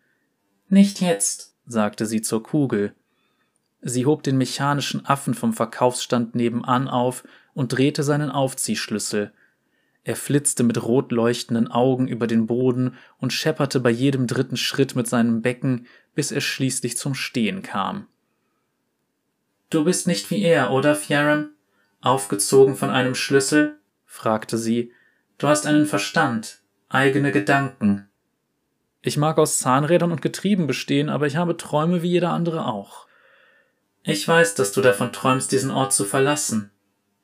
Nicht 0.69 1.01
jetzt, 1.01 1.55
sagte 1.67 2.05
sie 2.05 2.21
zur 2.21 2.43
Kugel. 2.43 2.95
Sie 3.81 4.05
hob 4.07 4.25
den 4.25 4.37
mechanischen 4.37 5.07
Affen 5.07 5.35
vom 5.35 5.53
Verkaufsstand 5.53 6.35
nebenan 6.35 6.89
auf 6.89 7.23
und 7.55 7.69
drehte 7.69 8.03
seinen 8.03 8.31
Aufziehschlüssel. 8.31 9.33
Er 10.07 10.15
flitzte 10.15 10.63
mit 10.63 10.81
rot 10.85 11.11
leuchtenden 11.11 11.67
Augen 11.67 12.07
über 12.07 12.29
den 12.29 12.47
Boden 12.47 12.97
und 13.19 13.33
schepperte 13.33 13.81
bei 13.81 13.91
jedem 13.91 14.29
dritten 14.29 14.57
Schritt 14.57 14.95
mit 14.95 15.09
seinem 15.09 15.43
Becken, 15.43 15.89
bis 16.15 16.31
er 16.31 16.41
schließlich 16.41 16.97
zum 16.97 17.17
Stehen 17.17 17.63
kam. 17.63 18.07
Du 19.69 19.83
bist 19.83 20.07
nicht 20.07 20.31
wie 20.31 20.43
er, 20.43 20.71
oder, 20.71 20.95
Fieram? 20.95 21.49
Aufgezogen 22.01 22.77
von 22.77 22.91
einem 22.91 23.17
Schlüssel? 23.17 23.81
fragte 24.05 24.59
sie. 24.59 24.93
Du 25.39 25.49
hast 25.49 25.67
einen 25.67 25.87
Verstand, 25.87 26.61
eigene 26.89 27.33
Gedanken. 27.33 28.09
Ich 29.03 29.17
mag 29.17 29.39
aus 29.39 29.59
Zahnrädern 29.59 30.13
und 30.13 30.23
Getrieben 30.23 30.69
bestehen, 30.69 31.09
aber 31.09 31.27
ich 31.27 31.35
habe 31.35 31.57
Träume 31.57 32.03
wie 32.03 32.11
jeder 32.11 32.31
andere 32.31 32.67
auch. 32.67 33.09
Ich 34.05 34.29
weiß, 34.29 34.55
dass 34.55 34.71
du 34.71 34.83
davon 34.83 35.13
träumst, 35.13 35.51
diesen 35.51 35.73
Ort 35.73 35.93
zu 35.93 36.05
verlassen. 36.05 36.71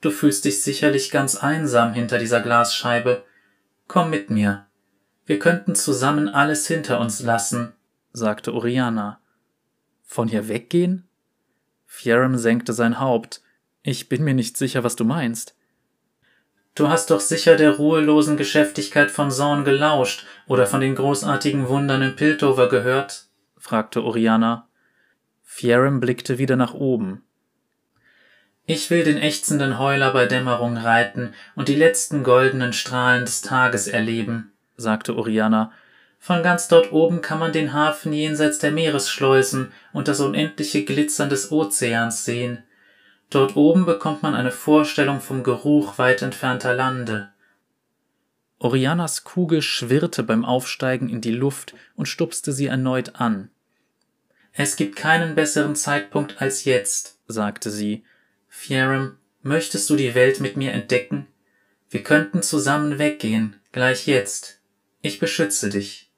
Du 0.03 0.11
fühlst 0.11 0.45
dich 0.45 0.63
sicherlich 0.63 1.13
ganz 1.13 1.37
einsam 1.37 1.95
hinter 1.95 2.19
dieser 2.19 2.41
Glasscheibe. 2.41 3.25
Komm 3.87 4.11
mit 4.11 4.31
mir. 4.31 4.67
Wir 5.27 5.39
könnten 5.39 5.77
zusammen 5.77 6.29
alles 6.29 6.67
hinter 6.67 7.01
uns 7.01 7.21
lassen, 7.21 7.73
sagte 8.13 8.53
Oriana. 8.53 9.21
Von 10.03 10.27
hier 10.27 10.49
weggehen? 10.49 11.09
Fieram 11.87 12.37
senkte 12.37 12.73
sein 12.73 12.99
Haupt. 12.99 13.43
Ich 13.85 14.09
bin 14.09 14.25
mir 14.25 14.35
nicht 14.35 14.57
sicher, 14.57 14.83
was 14.83 14.97
du 14.97 15.05
meinst. 15.05 15.55
Du 16.75 16.89
hast 16.89 17.11
doch 17.11 17.21
sicher 17.21 17.57
der 17.57 17.77
ruhelosen 17.77 18.37
Geschäftigkeit 18.37 19.11
von 19.11 19.31
Zorn 19.31 19.65
gelauscht 19.65 20.27
oder 20.49 20.67
von 20.67 20.81
den 20.81 20.97
großartigen 20.97 21.69
Wundern 21.69 22.03
in 22.03 22.17
Piltover 22.17 22.69
gehört? 22.69 23.29
fragte 23.57 24.03
Oriana. 24.03 24.69
Fieram 25.43 26.01
blickte 26.01 26.39
wieder 26.39 26.57
nach 26.57 26.75
oben. 26.75 27.23
Ich 28.65 28.91
will 28.91 29.03
den 29.03 29.19
ächzenden 29.19 29.79
Heuler 29.79 30.13
bei 30.13 30.27
Dämmerung 30.27 30.77
reiten 30.77 31.35
und 31.57 31.69
die 31.69 31.75
letzten 31.75 32.23
goldenen 32.23 32.73
Strahlen 32.73 33.25
des 33.25 33.41
Tages 33.41 33.89
erleben, 33.89 34.53
sagte 34.77 35.17
Oriana. 35.17 35.73
Von 36.21 36.45
ganz 36.45 36.69
dort 36.69 36.93
oben 36.93 37.21
kann 37.21 37.41
man 37.41 37.53
den 37.53 37.73
Hafen 37.73 38.13
jenseits 38.13 38.61
der 38.61 38.71
Meeresschleusen 38.71 39.73
und 39.93 40.07
das 40.07 40.21
unendliche 40.21 40.85
Glitzern 40.85 41.29
des 41.29 41.51
Ozeans 41.51 42.25
sehen. 42.25 42.63
Dort 43.31 43.57
oben 43.57 43.87
bekommt 43.87 44.23
man 44.23 44.37
eine 44.37 44.53
Vorstellung 44.53 45.21
vom 45.21 45.43
Geruch 45.43 45.99
weit 45.99 46.23
entfernter 46.23 46.75
Lande. 46.75 47.31
Orianas 48.61 49.25
Kugel 49.25 49.61
schwirrte 49.61 50.23
beim 50.23 50.45
Aufsteigen 50.45 51.09
in 51.09 51.21
die 51.21 51.33
Luft 51.33 51.75
und 51.97 52.07
stupste 52.07 52.53
sie 52.53 52.67
erneut 52.67 53.17
an. 53.17 53.51
Es 54.53 54.77
gibt 54.77 54.95
keinen 54.95 55.35
besseren 55.35 55.75
Zeitpunkt 55.75 56.41
als 56.41 56.65
jetzt, 56.65 57.19
sagte 57.27 57.71
sie, 57.71 58.05
Fieram, 58.55 59.17
möchtest 59.41 59.89
du 59.89 59.97
die 59.97 60.15
Welt 60.15 60.39
mit 60.39 60.59
mir 60.59 60.73
entdecken? 60.73 61.27
Wir 61.89 62.03
könnten 62.03 62.43
zusammen 62.43 62.99
weggehen, 62.99 63.57
gleich 63.73 64.07
jetzt. 64.07 64.61
Ich 65.01 65.19
beschütze 65.19 65.71
dich. 65.71 66.13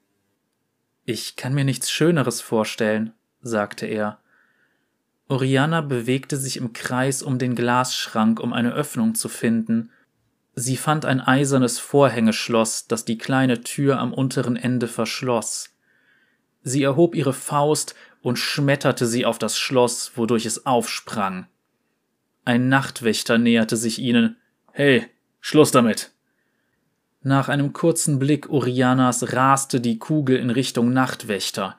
Ich 1.04 1.36
kann 1.36 1.54
mir 1.54 1.64
nichts 1.64 1.90
Schöneres 1.90 2.40
vorstellen, 2.40 3.14
sagte 3.40 3.86
er. 3.86 4.18
Oriana 5.28 5.80
bewegte 5.80 6.36
sich 6.36 6.56
im 6.56 6.72
Kreis 6.72 7.22
um 7.22 7.38
den 7.38 7.54
Glasschrank, 7.54 8.40
um 8.40 8.52
eine 8.52 8.74
Öffnung 8.74 9.14
zu 9.14 9.28
finden. 9.28 9.90
Sie 10.54 10.76
fand 10.76 11.06
ein 11.06 11.20
eisernes 11.20 11.78
Vorhängeschloss, 11.78 12.88
das 12.88 13.04
die 13.04 13.16
kleine 13.16 13.62
Tür 13.62 14.00
am 14.00 14.12
unteren 14.12 14.56
Ende 14.56 14.88
verschloss. 14.88 15.70
Sie 16.62 16.82
erhob 16.82 17.14
ihre 17.14 17.32
Faust 17.32 17.94
und 18.22 18.38
schmetterte 18.38 19.06
sie 19.06 19.24
auf 19.24 19.38
das 19.38 19.56
Schloss, 19.56 20.12
wodurch 20.16 20.44
es 20.46 20.66
aufsprang. 20.66 21.46
Ein 22.44 22.68
Nachtwächter 22.68 23.38
näherte 23.38 23.76
sich 23.76 23.98
ihnen. 23.98 24.36
Hey, 24.72 25.06
Schluss 25.40 25.70
damit! 25.70 26.10
Nach 27.22 27.48
einem 27.48 27.72
kurzen 27.72 28.18
Blick 28.18 28.50
Orianas 28.50 29.32
raste 29.32 29.80
die 29.80 29.98
Kugel 29.98 30.36
in 30.36 30.50
Richtung 30.50 30.92
Nachtwächter. 30.92 31.78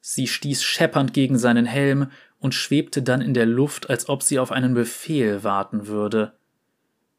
Sie 0.00 0.26
stieß 0.26 0.64
scheppernd 0.64 1.14
gegen 1.14 1.38
seinen 1.38 1.64
Helm 1.64 2.10
und 2.40 2.54
schwebte 2.54 3.02
dann 3.02 3.20
in 3.20 3.34
der 3.34 3.46
Luft, 3.46 3.88
als 3.88 4.08
ob 4.08 4.24
sie 4.24 4.40
auf 4.40 4.50
einen 4.50 4.74
Befehl 4.74 5.44
warten 5.44 5.86
würde. 5.86 6.32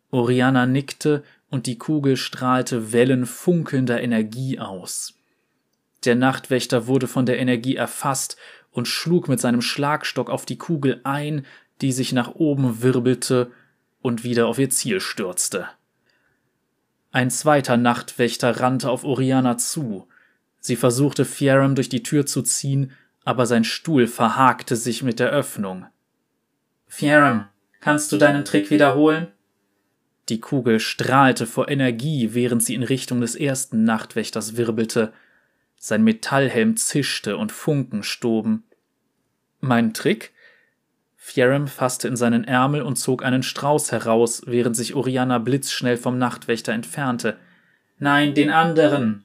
Oriana 0.10 0.65
nickte 0.65 1.23
und 1.49 1.67
die 1.67 1.77
Kugel 1.77 2.17
strahlte 2.17 2.91
Wellen 2.91 3.25
funkelnder 3.25 4.01
Energie 4.01 4.60
aus. 4.60 5.13
Der 6.04 6.15
Nachtwächter 6.15 6.88
wurde 6.88 7.08
von 7.08 7.25
der 7.25 7.39
Energie 7.39 7.75
erfasst 7.75 8.36
und 8.71 8.88
schlug 8.88 9.27
mit 9.27 9.39
seinem 9.39 9.62
Schlagstock 9.62 10.30
auf 10.30 10.45
die 10.45 10.58
Kugel 10.58 10.99
ein, 11.04 11.45
die 11.81 11.91
sich 11.91 12.13
nach 12.13 12.35
oben 12.35 12.81
wirbelte 12.81 13.51
und 14.01 14.23
wieder 14.23 14.47
auf 14.47 14.59
ihr 14.59 14.69
Ziel 14.69 14.99
stürzte. 14.99 15.67
Ein 17.11 17.29
zweiter 17.29 17.77
Nachtwächter 17.77 18.59
rannte 18.59 18.89
auf 18.89 19.03
Oriana 19.03 19.57
zu. 19.57 20.07
Sie 20.59 20.75
versuchte 20.75 21.25
Fieram 21.25 21.75
durch 21.75 21.89
die 21.89 22.03
Tür 22.03 22.25
zu 22.25 22.41
ziehen, 22.41 22.91
aber 23.25 23.45
sein 23.45 23.63
Stuhl 23.63 24.07
verhakte 24.07 24.75
sich 24.75 25.03
mit 25.03 25.19
der 25.19 25.29
Öffnung. 25.29 25.85
Fieram, 26.87 27.47
kannst 27.79 28.11
du 28.11 28.17
deinen 28.17 28.45
Trick 28.45 28.69
wiederholen? 28.69 29.27
Die 30.29 30.39
Kugel 30.39 30.79
strahlte 30.79 31.45
vor 31.45 31.67
Energie, 31.67 32.33
während 32.33 32.63
sie 32.63 32.75
in 32.75 32.83
Richtung 32.83 33.21
des 33.21 33.35
ersten 33.35 33.83
Nachtwächters 33.83 34.55
wirbelte. 34.55 35.11
Sein 35.77 36.03
Metallhelm 36.03 36.77
zischte 36.77 37.37
und 37.37 37.51
Funken 37.51 38.03
stoben. 38.03 38.63
Mein 39.59 39.93
Trick? 39.93 40.31
Fieram 41.23 41.67
fasste 41.67 42.07
in 42.07 42.15
seinen 42.15 42.45
Ärmel 42.45 42.81
und 42.81 42.95
zog 42.95 43.23
einen 43.23 43.43
Strauß 43.43 43.91
heraus, 43.91 44.41
während 44.47 44.75
sich 44.75 44.95
Oriana 44.95 45.38
blitzschnell 45.38 45.95
vom 45.95 46.17
Nachtwächter 46.17 46.73
entfernte. 46.73 47.38
Nein, 47.99 48.34
den 48.34 48.49
anderen. 48.49 49.23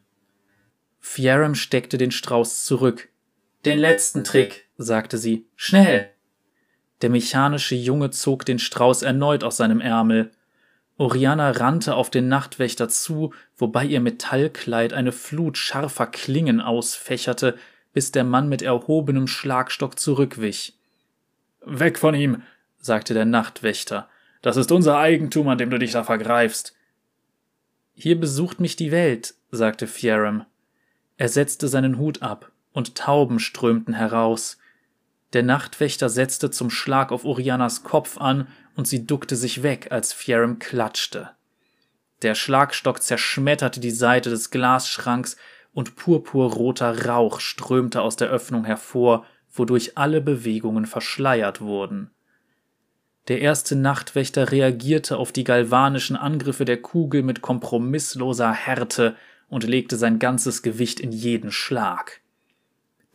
Fieram 1.01 1.55
steckte 1.55 1.97
den 1.97 2.11
Strauß 2.11 2.67
zurück. 2.67 3.09
Den 3.65 3.79
letzten 3.79 4.25
Trick, 4.25 4.69
sagte 4.77 5.17
sie. 5.17 5.49
Schnell! 5.57 6.11
Der 7.01 7.09
mechanische 7.09 7.75
Junge 7.75 8.11
zog 8.11 8.45
den 8.45 8.59
Strauß 8.59 9.01
erneut 9.01 9.43
aus 9.43 9.57
seinem 9.57 9.81
Ärmel. 9.81 10.33
Oriana 10.99 11.51
rannte 11.51 11.95
auf 11.95 12.11
den 12.11 12.29
Nachtwächter 12.29 12.91
zu, 12.91 13.33
wobei 13.57 13.87
ihr 13.87 14.01
Metallkleid 14.01 14.93
eine 14.93 15.13
Flut 15.13 15.57
scharfer 15.57 16.07
Klingen 16.09 16.61
ausfächerte, 16.61 17.57
bis 17.95 18.13
der 18.13 18.25
Mann 18.25 18.51
mit 18.51 18.61
erhobenem 18.61 19.27
Schlagstock 19.27 19.99
zurückwich. 19.99 20.76
Weg 21.67 21.99
von 21.99 22.15
ihm, 22.15 22.43
sagte 22.79 23.13
der 23.13 23.25
Nachtwächter. 23.25 24.09
Das 24.41 24.57
ist 24.57 24.71
unser 24.71 24.99
Eigentum, 24.99 25.49
an 25.49 25.59
dem 25.59 25.69
du 25.69 25.79
dich 25.79 25.91
da 25.91 26.05
vergreifst. 26.05 26.75
Hier 27.95 28.19
besucht 28.19 28.61
mich 28.61 28.77
die 28.77 28.93
Welt, 28.93 29.35
sagte 29.51 29.89
Fieram. 29.89 30.47
Er 31.17 31.29
setzte 31.29 31.67
seinen 31.67 31.99
Hut 31.99 32.23
ab, 32.23 32.53
und 32.73 32.95
Tauben 32.95 33.41
strömten 33.41 33.95
heraus. 33.95 34.59
Der 35.33 35.43
Nachtwächter 35.43 36.09
setzte 36.09 36.51
zum 36.53 36.71
Schlag 36.71 37.11
auf 37.11 37.25
Orianas 37.25 37.83
Kopf 37.83 38.19
an, 38.19 38.47
und 38.77 38.87
sie 38.87 39.05
duckte 39.05 39.35
sich 39.35 39.65
weg, 39.65 39.89
als 39.91 40.13
Fieram 40.13 40.61
klatschte. 40.61 41.31
Der 42.23 42.37
Schlagstock 42.37 43.03
zerschmetterte 43.03 43.81
die 43.81 43.91
Seite 43.91 44.31
des 44.31 44.51
Glasschranks, 44.51 45.37
und 45.73 45.97
purpurroter 45.97 47.07
Rauch 47.07 47.41
strömte 47.41 48.03
aus 48.03 48.17
der 48.17 48.29
Öffnung 48.29 48.65
hervor, 48.65 49.27
wodurch 49.59 49.97
alle 49.97 50.21
Bewegungen 50.21 50.87
verschleiert 50.87 51.61
wurden. 51.61 52.11
Der 53.29 53.41
erste 53.41 53.75
Nachtwächter 53.75 54.53
reagierte 54.53 55.17
auf 55.17 55.33
die 55.33 55.45
galvanischen 55.45 56.17
Angriffe 56.17 56.65
der 56.65 56.81
Kugel 56.81 57.23
mit 57.23 57.43
kompromissloser 57.43 58.53
Härte 58.53 59.17
und 59.49 59.65
legte 59.65 59.97
sein 59.97 60.19
ganzes 60.19 60.63
Gewicht 60.63 61.01
in 61.01 61.13
jeden 61.13 61.51
Schlag. 61.51 62.21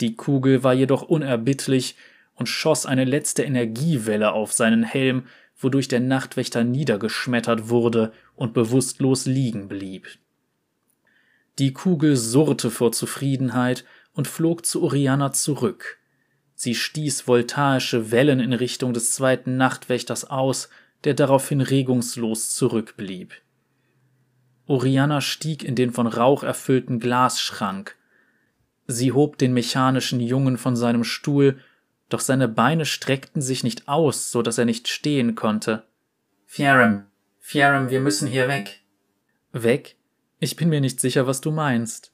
Die 0.01 0.15
Kugel 0.15 0.63
war 0.63 0.73
jedoch 0.73 1.04
unerbittlich 1.04 1.95
und 2.36 2.47
schoss 2.47 2.86
eine 2.86 3.06
letzte 3.06 3.43
Energiewelle 3.43 4.34
auf 4.34 4.51
seinen 4.51 4.84
Helm, 4.84 5.27
wodurch 5.58 5.88
der 5.88 5.99
Nachtwächter 5.99 6.63
niedergeschmettert 6.63 7.69
wurde 7.69 8.12
und 8.36 8.54
bewusstlos 8.54 9.27
liegen 9.27 9.67
blieb. 9.67 10.08
Die 11.60 11.73
Kugel 11.73 12.15
surrte 12.15 12.71
vor 12.71 12.91
Zufriedenheit 12.91 13.86
und 14.13 14.27
flog 14.27 14.65
zu 14.65 14.82
Oriana 14.82 15.32
zurück. 15.32 15.99
Sie 16.63 16.76
stieß 16.76 17.21
voltaische 17.21 18.12
Wellen 18.12 18.39
in 18.39 18.54
Richtung 18.54 18.93
des 18.93 19.13
zweiten 19.13 19.58
Nachtwächters 19.58 20.26
aus, 20.26 20.69
der 21.04 21.15
daraufhin 21.15 21.60
regungslos 21.60 22.52
zurückblieb. 22.52 23.34
Oriana 24.67 25.21
stieg 25.21 25.63
in 25.63 25.74
den 25.74 25.91
von 25.91 26.06
Rauch 26.06 26.43
erfüllten 26.43 27.00
Glasschrank. 27.00 27.95
Sie 28.86 29.12
hob 29.12 29.39
den 29.39 29.54
mechanischen 29.54 30.19
Jungen 30.19 30.60
von 30.60 30.76
seinem 30.76 31.04
Stuhl, 31.04 31.58
doch 32.10 32.19
seine 32.19 32.47
Beine 32.47 32.86
streckten 32.86 33.41
sich 33.41 33.63
nicht 33.63 33.88
aus, 33.88 34.32
so 34.32 34.43
dass 34.43 34.60
er 34.60 34.65
nicht 34.65 34.88
stehen 34.88 35.34
konnte. 35.34 35.82
Fieram, 36.45 37.08
Fieram, 37.39 37.89
wir 37.89 38.02
müssen 38.02 38.28
hier 38.28 38.47
weg. 38.47 38.82
Weg? 39.52 39.95
Ich 40.38 40.58
bin 40.58 40.69
mir 40.69 40.80
nicht 40.80 41.02
sicher, 41.02 41.26
was 41.26 41.41
du 41.41 41.50
meinst. 41.50 42.13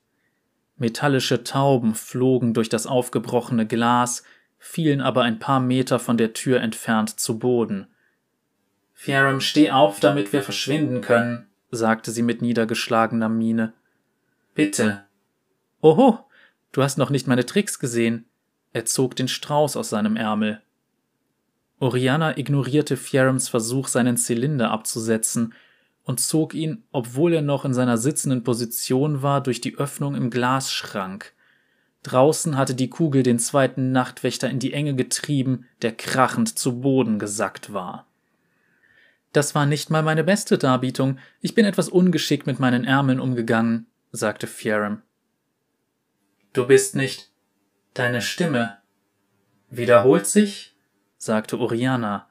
Metallische 0.78 1.44
Tauben 1.44 1.96
flogen 1.96 2.54
durch 2.54 2.70
das 2.70 2.88
aufgebrochene 2.88 3.66
Glas, 3.66 4.24
fielen 4.58 5.02
aber 5.02 5.24
ein 5.24 5.40
paar 5.40 5.60
Meter 5.60 6.00
von 6.00 6.18
der 6.18 6.34
Tür 6.34 6.62
entfernt 6.62 7.20
zu 7.20 7.40
Boden. 7.40 7.88
Fieram, 8.94 9.42
steh 9.42 9.72
auf, 9.72 10.00
damit 10.00 10.34
wir 10.34 10.42
verschwinden 10.42 11.02
können, 11.02 11.48
sagte 11.70 12.12
sie 12.12 12.24
mit 12.24 12.42
niedergeschlagener 12.42 13.30
Miene. 13.30 13.74
Bitte. 14.56 15.06
Oho, 15.82 16.20
du 16.72 16.82
hast 16.82 16.98
noch 16.98 17.12
nicht 17.12 17.28
meine 17.28 17.46
Tricks 17.46 17.78
gesehen. 17.78 18.26
Er 18.74 18.86
zog 18.86 19.16
den 19.16 19.28
Strauß 19.28 19.78
aus 19.78 19.90
seinem 19.90 20.16
Ärmel. 20.16 20.62
Oriana 21.80 22.38
ignorierte 22.38 22.98
Fierams 22.98 23.50
Versuch, 23.50 23.88
seinen 23.88 24.18
Zylinder 24.18 24.72
abzusetzen 24.72 25.54
und 26.04 26.20
zog 26.20 26.54
ihn, 26.54 26.84
obwohl 26.92 27.34
er 27.34 27.42
noch 27.42 27.66
in 27.66 27.74
seiner 27.74 27.98
sitzenden 27.98 28.44
Position 28.44 29.22
war, 29.22 29.42
durch 29.42 29.62
die 29.62 29.78
Öffnung 29.78 30.16
im 30.16 30.30
Glasschrank. 30.30 31.34
Draußen 32.08 32.56
hatte 32.56 32.74
die 32.74 32.90
Kugel 32.90 33.22
den 33.22 33.38
zweiten 33.38 33.92
Nachtwächter 33.92 34.50
in 34.50 34.60
die 34.60 34.72
Enge 34.72 34.96
getrieben, 34.96 35.66
der 35.82 35.92
krachend 35.92 36.58
zu 36.58 36.80
Boden 36.80 37.20
gesackt 37.20 37.74
war. 37.74 38.08
Das 39.34 39.56
war 39.56 39.66
nicht 39.66 39.90
mal 39.90 40.04
meine 40.04 40.24
beste 40.24 40.58
Darbietung. 40.58 41.20
Ich 41.42 41.54
bin 41.54 41.66
etwas 41.66 41.90
ungeschickt 41.90 42.48
mit 42.48 42.60
meinen 42.60 42.86
Ärmeln 42.86 43.20
umgegangen, 43.20 43.88
sagte 44.12 44.48
Fieram. 44.48 45.02
Du 46.54 46.66
bist 46.66 46.96
nicht. 46.96 47.30
Deine 47.94 48.22
Stimme 48.22 48.78
wiederholt 49.70 50.28
sich? 50.28 50.78
sagte 51.18 51.60
Oriana. 51.60 52.30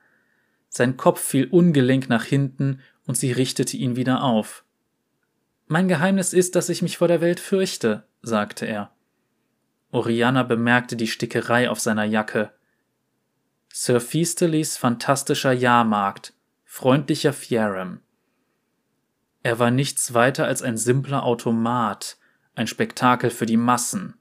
Sein 0.71 0.97
Kopf 0.97 1.21
fiel 1.21 1.49
ungelenk 1.49 2.09
nach 2.09 2.25
hinten 2.25 2.81
und 3.07 3.19
sie 3.19 3.31
richtete 3.31 3.77
ihn 3.77 3.95
wieder 3.95 4.23
auf. 4.23 4.65
Mein 5.67 5.87
Geheimnis 5.87 6.33
ist, 6.33 6.57
dass 6.57 6.71
ich 6.71 6.81
mich 6.81 6.97
vor 6.97 7.09
der 7.09 7.21
Welt 7.21 7.41
fürchte, 7.41 8.07
sagte 8.23 8.65
er. 8.65 8.95
Oriana 9.96 10.42
bemerkte 10.42 10.94
die 10.94 11.06
Stickerei 11.06 11.70
auf 11.70 11.80
seiner 11.80 12.04
Jacke. 12.04 12.52
Sir 13.72 13.98
Feasterlys 13.98 14.76
fantastischer 14.76 15.52
Jahrmarkt, 15.52 16.35
freundlicher 16.64 17.32
Fieram. 17.32 18.00
Er 19.42 19.59
war 19.59 19.70
nichts 19.70 20.12
weiter 20.12 20.44
als 20.44 20.61
ein 20.61 20.76
simpler 20.76 21.22
Automat, 21.22 22.18
ein 22.54 22.66
Spektakel 22.66 23.30
für 23.30 23.46
die 23.46 23.56
Massen. 23.56 24.18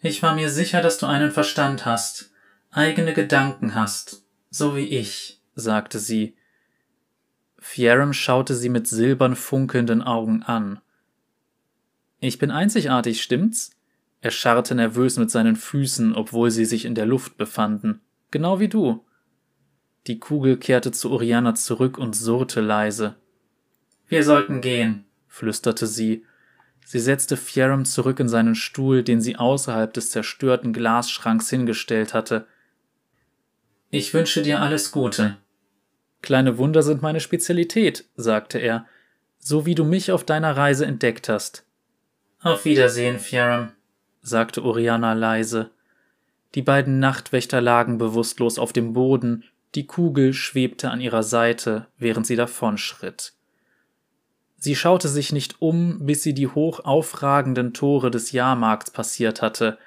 Ich 0.00 0.22
war 0.22 0.34
mir 0.34 0.48
sicher, 0.48 0.80
dass 0.80 0.96
du 0.96 1.04
einen 1.04 1.30
Verstand 1.30 1.84
hast, 1.84 2.30
eigene 2.70 3.12
Gedanken 3.12 3.74
hast, 3.74 4.24
so 4.48 4.74
wie 4.74 4.86
ich, 4.86 5.42
sagte 5.54 5.98
sie. 5.98 6.34
Fieram 7.58 8.14
schaute 8.14 8.54
sie 8.54 8.70
mit 8.70 8.88
silbern 8.88 9.36
funkelnden 9.36 10.02
Augen 10.02 10.42
an. 10.42 10.80
Ich 12.20 12.38
bin 12.38 12.50
einzigartig, 12.50 13.22
stimmt's? 13.22 13.74
Er 14.24 14.30
scharrte 14.30 14.74
nervös 14.74 15.18
mit 15.18 15.30
seinen 15.30 15.54
Füßen, 15.54 16.14
obwohl 16.14 16.50
sie 16.50 16.64
sich 16.64 16.86
in 16.86 16.94
der 16.94 17.04
Luft 17.04 17.36
befanden. 17.36 18.00
Genau 18.30 18.58
wie 18.58 18.68
du. 18.68 19.04
Die 20.06 20.18
Kugel 20.18 20.56
kehrte 20.56 20.92
zu 20.92 21.10
Oriana 21.10 21.54
zurück 21.54 21.98
und 21.98 22.16
surrte 22.16 22.62
leise. 22.62 23.16
Wir 24.08 24.24
sollten 24.24 24.62
gehen, 24.62 25.04
flüsterte 25.28 25.86
sie. 25.86 26.24
Sie 26.86 27.00
setzte 27.00 27.36
Fieram 27.36 27.84
zurück 27.84 28.18
in 28.18 28.30
seinen 28.30 28.54
Stuhl, 28.54 29.02
den 29.02 29.20
sie 29.20 29.36
außerhalb 29.36 29.92
des 29.92 30.08
zerstörten 30.08 30.72
Glasschranks 30.72 31.50
hingestellt 31.50 32.14
hatte. 32.14 32.46
Ich 33.90 34.14
wünsche 34.14 34.40
dir 34.40 34.62
alles 34.62 34.90
Gute. 34.90 35.36
Kleine 36.22 36.56
Wunder 36.56 36.82
sind 36.82 37.02
meine 37.02 37.20
Spezialität, 37.20 38.06
sagte 38.16 38.58
er, 38.58 38.86
so 39.38 39.66
wie 39.66 39.74
du 39.74 39.84
mich 39.84 40.12
auf 40.12 40.24
deiner 40.24 40.56
Reise 40.56 40.86
entdeckt 40.86 41.28
hast. 41.28 41.66
Auf 42.40 42.64
Wiedersehen, 42.64 43.18
Fieram 43.18 43.73
sagte 44.24 44.64
Oriana 44.64 45.12
leise. 45.12 45.70
Die 46.56 46.62
beiden 46.62 46.98
Nachtwächter 46.98 47.60
lagen 47.60 47.98
bewusstlos 47.98 48.58
auf 48.58 48.72
dem 48.72 48.94
Boden, 48.94 49.44
die 49.74 49.86
Kugel 49.86 50.32
schwebte 50.32 50.90
an 50.90 51.00
ihrer 51.00 51.22
Seite, 51.22 51.86
während 51.98 52.26
sie 52.26 52.36
davonschritt. 52.36 53.34
Sie 54.56 54.76
schaute 54.76 55.08
sich 55.08 55.32
nicht 55.32 55.60
um, 55.60 56.06
bis 56.06 56.22
sie 56.22 56.32
die 56.32 56.46
hoch 56.46 56.80
aufragenden 56.80 57.74
Tore 57.74 58.10
des 58.10 58.32
Jahrmarkts 58.32 58.90
passiert 58.90 59.42
hatte. 59.42 59.78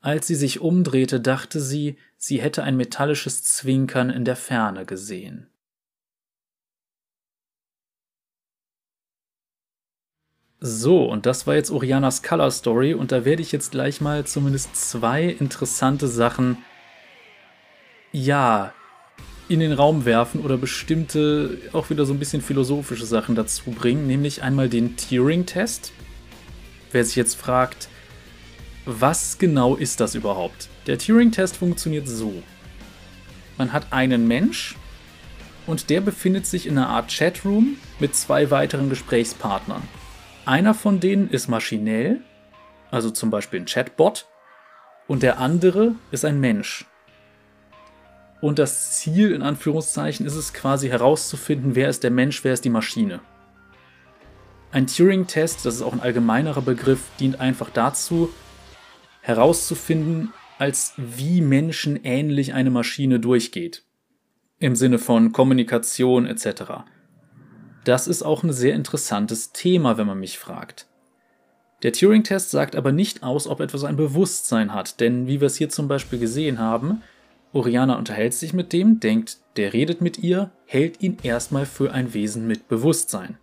Als 0.00 0.26
sie 0.26 0.36
sich 0.36 0.60
umdrehte, 0.60 1.20
dachte 1.20 1.60
sie, 1.60 1.98
sie 2.16 2.40
hätte 2.40 2.62
ein 2.62 2.76
metallisches 2.76 3.44
Zwinkern 3.44 4.08
in 4.08 4.24
der 4.24 4.36
Ferne 4.36 4.86
gesehen. 4.86 5.48
So, 10.60 11.04
und 11.04 11.26
das 11.26 11.46
war 11.46 11.54
jetzt 11.54 11.70
Orianas 11.70 12.22
Color 12.22 12.50
Story 12.50 12.94
und 12.94 13.12
da 13.12 13.26
werde 13.26 13.42
ich 13.42 13.52
jetzt 13.52 13.72
gleich 13.72 14.00
mal 14.00 14.24
zumindest 14.24 14.74
zwei 14.74 15.24
interessante 15.24 16.08
Sachen, 16.08 16.58
ja, 18.10 18.72
in 19.48 19.60
den 19.60 19.72
Raum 19.72 20.06
werfen 20.06 20.40
oder 20.40 20.56
bestimmte, 20.56 21.58
auch 21.72 21.90
wieder 21.90 22.06
so 22.06 22.14
ein 22.14 22.18
bisschen 22.18 22.40
philosophische 22.40 23.04
Sachen 23.04 23.34
dazu 23.34 23.70
bringen, 23.70 24.06
nämlich 24.06 24.42
einmal 24.42 24.68
den 24.68 24.96
Turing-Test. 24.96 25.92
wer 26.90 27.04
sich 27.04 27.16
jetzt 27.16 27.34
fragt, 27.34 27.88
was 28.86 29.36
genau 29.36 29.76
ist 29.76 30.00
das 30.00 30.14
überhaupt? 30.14 30.68
Der 30.86 30.98
Turing-Test 30.98 31.56
funktioniert 31.56 32.08
so. 32.08 32.42
Man 33.58 33.72
hat 33.74 33.92
einen 33.92 34.26
Mensch 34.26 34.76
und 35.66 35.90
der 35.90 36.00
befindet 36.00 36.46
sich 36.46 36.66
in 36.66 36.78
einer 36.78 36.88
Art 36.88 37.14
Chatroom 37.14 37.76
mit 37.98 38.14
zwei 38.16 38.50
weiteren 38.50 38.88
Gesprächspartnern. 38.88 39.82
Einer 40.46 40.74
von 40.74 41.00
denen 41.00 41.28
ist 41.28 41.48
maschinell, 41.48 42.20
also 42.92 43.10
zum 43.10 43.30
Beispiel 43.30 43.60
ein 43.60 43.66
Chatbot, 43.66 44.28
und 45.08 45.24
der 45.24 45.40
andere 45.40 45.96
ist 46.12 46.24
ein 46.24 46.38
Mensch. 46.38 46.86
Und 48.40 48.60
das 48.60 48.92
Ziel 48.92 49.32
in 49.32 49.42
Anführungszeichen 49.42 50.24
ist 50.24 50.36
es 50.36 50.52
quasi 50.52 50.88
herauszufinden, 50.88 51.74
wer 51.74 51.88
ist 51.88 52.04
der 52.04 52.12
Mensch, 52.12 52.44
wer 52.44 52.52
ist 52.52 52.64
die 52.64 52.70
Maschine. 52.70 53.20
Ein 54.70 54.86
Turing-Test, 54.86 55.66
das 55.66 55.74
ist 55.74 55.82
auch 55.82 55.92
ein 55.92 56.00
allgemeinerer 56.00 56.62
Begriff, 56.62 57.00
dient 57.18 57.40
einfach 57.40 57.70
dazu, 57.70 58.32
herauszufinden, 59.22 60.32
als 60.58 60.92
wie 60.96 61.40
menschenähnlich 61.40 62.54
eine 62.54 62.70
Maschine 62.70 63.18
durchgeht. 63.18 63.84
Im 64.60 64.76
Sinne 64.76 64.98
von 64.98 65.32
Kommunikation 65.32 66.24
etc. 66.24 66.84
Das 67.86 68.08
ist 68.08 68.24
auch 68.24 68.42
ein 68.42 68.52
sehr 68.52 68.74
interessantes 68.74 69.52
Thema, 69.52 69.96
wenn 69.96 70.08
man 70.08 70.18
mich 70.18 70.40
fragt. 70.40 70.86
Der 71.84 71.92
Turing-Test 71.92 72.50
sagt 72.50 72.74
aber 72.74 72.90
nicht 72.90 73.22
aus, 73.22 73.46
ob 73.46 73.60
etwas 73.60 73.84
ein 73.84 73.94
Bewusstsein 73.94 74.74
hat, 74.74 74.98
denn 74.98 75.28
wie 75.28 75.40
wir 75.40 75.46
es 75.46 75.54
hier 75.54 75.68
zum 75.68 75.86
Beispiel 75.86 76.18
gesehen 76.18 76.58
haben, 76.58 77.02
Oriana 77.52 77.96
unterhält 77.96 78.34
sich 78.34 78.52
mit 78.52 78.72
dem, 78.72 78.98
denkt, 78.98 79.38
der 79.56 79.72
redet 79.72 80.00
mit 80.00 80.18
ihr, 80.18 80.50
hält 80.64 81.00
ihn 81.00 81.18
erstmal 81.22 81.64
für 81.64 81.92
ein 81.92 82.12
Wesen 82.12 82.48
mit 82.48 82.66
Bewusstsein. 82.66 83.38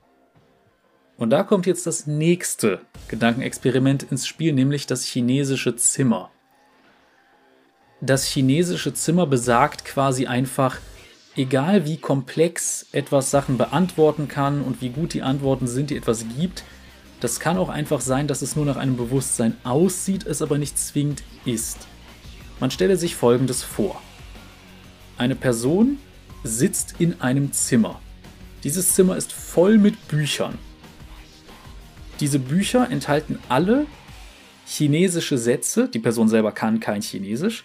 Und 1.16 1.30
da 1.30 1.44
kommt 1.44 1.66
jetzt 1.66 1.88
das 1.88 2.06
nächste 2.06 2.82
Gedankenexperiment 3.08 4.04
ins 4.04 4.28
Spiel, 4.28 4.52
nämlich 4.52 4.88
das 4.88 5.06
chinesische 5.06 5.78
Zimmer. 5.78 6.32
Das 8.02 8.26
chinesische 8.26 8.94
Zimmer 8.94 9.26
besagt 9.26 9.86
quasi 9.86 10.28
einfach, 10.28 10.80
egal 11.36 11.86
wie 11.86 11.98
komplex 11.98 12.88
etwas 12.92 13.32
Sachen 13.32 13.58
beantworten 13.58 14.28
kann 14.28 14.62
und 14.62 14.82
wie 14.82 14.90
gut 14.90 15.14
die 15.14 15.22
Antworten 15.22 15.68
sind, 15.68 15.90
die 15.90 15.98
etwas 15.98 16.26
gibt, 16.38 16.64
das 17.20 17.40
kann 17.40 17.58
auch 17.58 17.70
einfach 17.70 18.02
sein, 18.02 18.28
dass 18.28 18.42
es 18.42 18.56
nur 18.56 18.66
nach 18.66 18.76
einem 18.76 18.98
Bewusstsein 18.98 19.56
aussieht, 19.64 20.26
es 20.26 20.42
aber 20.42 20.58
nicht 20.58 20.78
zwingend 20.78 21.24
ist. 21.46 21.88
Man 22.60 22.70
stelle 22.70 22.98
sich 22.98 23.16
Folgendes 23.16 23.64
vor. 23.64 24.02
Eine 25.18 25.36
Person 25.36 25.98
sitzt 26.44 26.96
in 27.00 27.22
einem 27.22 27.54
Zimmer. 27.54 28.02
Dieses 28.64 28.94
Zimmer 28.94 29.16
ist 29.16 29.32
voll 29.32 29.78
mit 29.78 30.08
Büchern. 30.08 30.58
Diese 32.20 32.40
Bücher 32.40 32.90
enthalten 32.90 33.40
alle 33.50 33.86
chinesische 34.66 35.38
Sätze, 35.38 35.90
die 35.90 36.00
Person 36.00 36.30
selber 36.30 36.52
kann 36.52 36.80
kein 36.80 37.02
Chinesisch, 37.02 37.64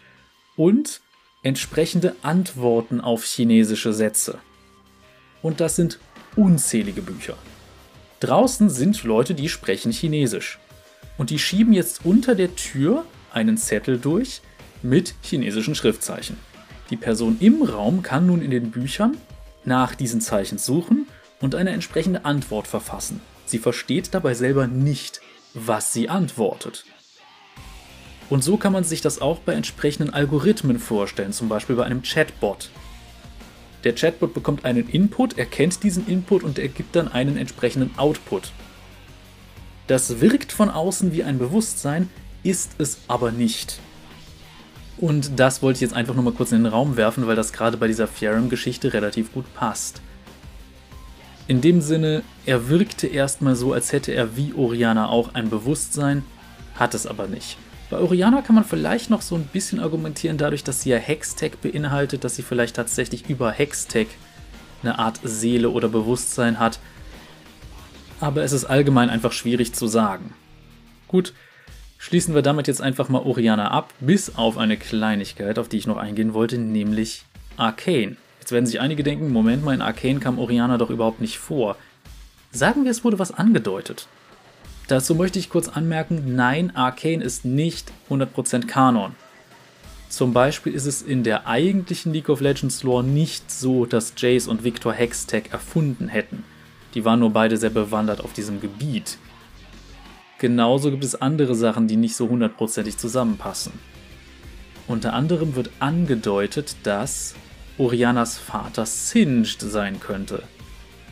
und 0.57 1.01
entsprechende 1.43 2.17
Antworten 2.23 3.01
auf 3.01 3.25
chinesische 3.25 3.93
Sätze. 3.93 4.39
Und 5.43 5.61
das 5.61 5.77
sind 5.77 5.99
unzählige 6.37 7.03
Bücher. 7.03 7.37
Draußen 8.21 8.69
sind 8.71 9.05
Leute, 9.05 9.35
die 9.35 9.49
sprechen 9.49 9.93
Chinesisch. 9.93 10.59
Und 11.17 11.31
die 11.31 11.39
schieben 11.39 11.73
jetzt 11.73 12.05
unter 12.05 12.35
der 12.35 12.55
Tür 12.57 13.05
einen 13.33 13.57
Zettel 13.57 13.99
durch 13.99 14.41
mit 14.83 15.15
chinesischen 15.23 15.75
Schriftzeichen. 15.75 16.37
Die 16.91 16.97
Person 16.97 17.37
im 17.41 17.63
Raum 17.63 18.03
kann 18.03 18.27
nun 18.27 18.43
in 18.43 18.51
den 18.51 18.71
Büchern 18.71 19.17
nach 19.65 19.95
diesen 19.95 20.21
Zeichen 20.21 20.59
suchen 20.59 21.07
und 21.41 21.55
eine 21.55 21.71
entsprechende 21.71 22.25
Antwort 22.25 22.67
verfassen. 22.67 23.21
Sie 23.47 23.59
versteht 23.59 24.15
dabei 24.15 24.35
selber 24.35 24.67
nicht, 24.67 25.21
was 25.55 25.93
sie 25.93 26.09
antwortet. 26.09 26.85
Und 28.31 28.45
so 28.45 28.57
kann 28.57 28.73
man 28.73 28.85
sich 28.85 29.01
das 29.01 29.21
auch 29.21 29.39
bei 29.39 29.55
entsprechenden 29.55 30.13
Algorithmen 30.13 30.79
vorstellen, 30.79 31.33
zum 31.33 31.49
Beispiel 31.49 31.77
bei 31.77 31.85
einem 31.85 32.03
Chatbot. 32.03 32.71
Der 33.85 33.95
Chatbot 33.95 34.35
bekommt 34.35 34.65
einen 34.65 34.89
Input, 34.89 35.39
erkennt 35.39 35.83
diesen 35.83 36.07
Input 36.07 36.43
und 36.43 36.59
ergibt 36.59 36.95
dann 36.97 37.09
einen 37.09 37.37
entsprechenden 37.37 37.97
Output. 37.97 38.51
Das 39.87 40.21
wirkt 40.21 40.53
von 40.53 40.69
außen 40.69 41.13
wie 41.13 41.25
ein 41.25 41.39
Bewusstsein, 41.39 42.11
ist 42.43 42.73
es 42.79 42.99
aber 43.09 43.33
nicht. 43.33 43.79
Und 44.99 45.39
das 45.39 45.63
wollte 45.63 45.79
ich 45.79 45.83
jetzt 45.83 45.95
einfach 45.95 46.15
nur 46.15 46.25
mal 46.25 46.33
kurz 46.33 46.53
in 46.53 46.65
den 46.65 46.73
Raum 46.73 46.97
werfen, 46.97 47.27
weil 47.27 47.37
das 47.37 47.53
gerade 47.53 47.77
bei 47.77 47.87
dieser 47.87 48.13
Theorem-Geschichte 48.13 48.93
relativ 48.93 49.33
gut 49.33 49.47
passt. 49.55 50.03
In 51.47 51.61
dem 51.61 51.81
Sinne, 51.81 52.23
er 52.45 52.69
wirkte 52.69 53.07
erstmal 53.07 53.57
so, 53.57 53.73
als 53.73 53.93
hätte 53.93 54.13
er 54.13 54.37
wie 54.37 54.53
Oriana 54.53 55.09
auch 55.09 55.35
ein 55.35 55.49
Bewusstsein, 55.49 56.25
hat 56.75 56.95
es 56.95 57.07
aber 57.07 57.27
nicht. 57.29 57.57
Bei 57.91 57.99
Oriana 57.99 58.43
kann 58.43 58.55
man 58.55 58.65
vielleicht 58.65 59.09
noch 59.09 59.23
so 59.23 59.35
ein 59.35 59.45
bisschen 59.45 59.81
argumentieren, 59.81 60.37
dadurch, 60.37 60.63
dass 60.63 60.83
sie 60.83 60.91
ja 60.91 60.99
Hextech 60.99 61.59
beinhaltet, 61.63 62.23
dass 62.23 62.37
sie 62.37 62.43
vielleicht 62.43 62.77
tatsächlich 62.77 63.31
über 63.31 63.51
Hextech 63.51 64.09
eine 64.83 64.99
Art 64.99 65.21
Seele 65.23 65.71
oder 65.71 65.89
Bewusstsein 65.89 66.59
hat. 66.59 66.79
Aber 68.21 68.43
es 68.43 68.53
ist 68.53 68.67
allgemein 68.67 69.09
einfach 69.09 69.33
schwierig 69.33 69.73
zu 69.73 69.87
sagen. 69.87 70.35
Gut, 71.07 71.33
schließen 71.97 72.35
wir 72.35 72.43
damit 72.43 72.69
jetzt 72.69 72.83
einfach 72.83 73.09
mal 73.09 73.23
Oriana 73.23 73.71
ab, 73.71 73.95
bis 74.01 74.37
auf 74.37 74.59
eine 74.59 74.77
Kleinigkeit, 74.77 75.59
auf 75.59 75.69
die 75.69 75.79
ich 75.79 75.87
noch 75.87 75.97
eingehen 75.97 76.35
wollte, 76.35 76.59
nämlich 76.59 77.25
Arcane. 77.57 78.17
Jetzt 78.41 78.53
werden 78.53 78.67
sich 78.67 78.81
einige 78.81 79.03
denken, 79.03 79.33
Moment 79.33 79.65
mal, 79.65 79.75
in 79.75 79.83
Arcane 79.83 80.21
kam 80.21 80.39
Oriana 80.39 80.77
doch 80.77 80.91
überhaupt 80.91 81.23
nicht 81.23 81.39
vor. 81.39 81.77
Sagen 82.51 82.85
wir, 82.85 82.91
es 82.91 83.03
wurde 83.03 83.19
was 83.19 83.33
angedeutet. 83.33 84.09
Dazu 84.89 85.15
möchte 85.15 85.39
ich 85.39 85.51
kurz 85.51 85.69
anmerken, 85.69 86.35
nein, 86.35 86.75
Arcane 86.75 87.23
ist 87.23 87.45
nicht 87.45 87.93
100% 88.09 88.67
Kanon. 88.67 89.15
Zum 90.09 90.33
Beispiel 90.33 90.73
ist 90.73 90.87
es 90.87 91.03
in 91.03 91.23
der 91.23 91.47
eigentlichen 91.47 92.15
League 92.15 92.31
of 92.31 92.41
Legends 92.41 92.83
Lore 92.83 93.05
nicht 93.05 93.51
so, 93.51 93.85
dass 93.85 94.15
Jace 94.17 94.49
und 94.49 94.65
Victor 94.65 94.95
Hextech 94.95 95.51
erfunden 95.53 96.09
hätten. 96.09 96.43
Die 96.95 97.05
waren 97.05 97.21
nur 97.21 97.31
beide 97.31 97.59
sehr 97.59 97.69
bewandert 97.69 98.25
auf 98.25 98.33
diesem 98.33 98.63
Gebiet. 98.63 99.19
Genauso 100.39 100.91
gibt 100.91 101.05
es 101.05 101.21
andere 101.21 101.55
Sachen, 101.55 101.87
die 101.87 101.97
nicht 101.97 102.17
so 102.17 102.31
hundertprozentig 102.31 102.97
zusammenpassen. 102.97 103.75
Unter 104.87 105.13
anderem 105.13 105.55
wird 105.55 105.71
angedeutet, 105.81 106.77
dass 106.85 107.35
Orianas 107.77 108.39
Vater 108.39 108.87
Singed 108.87 109.61
sein 109.61 110.01
könnte. 110.01 110.45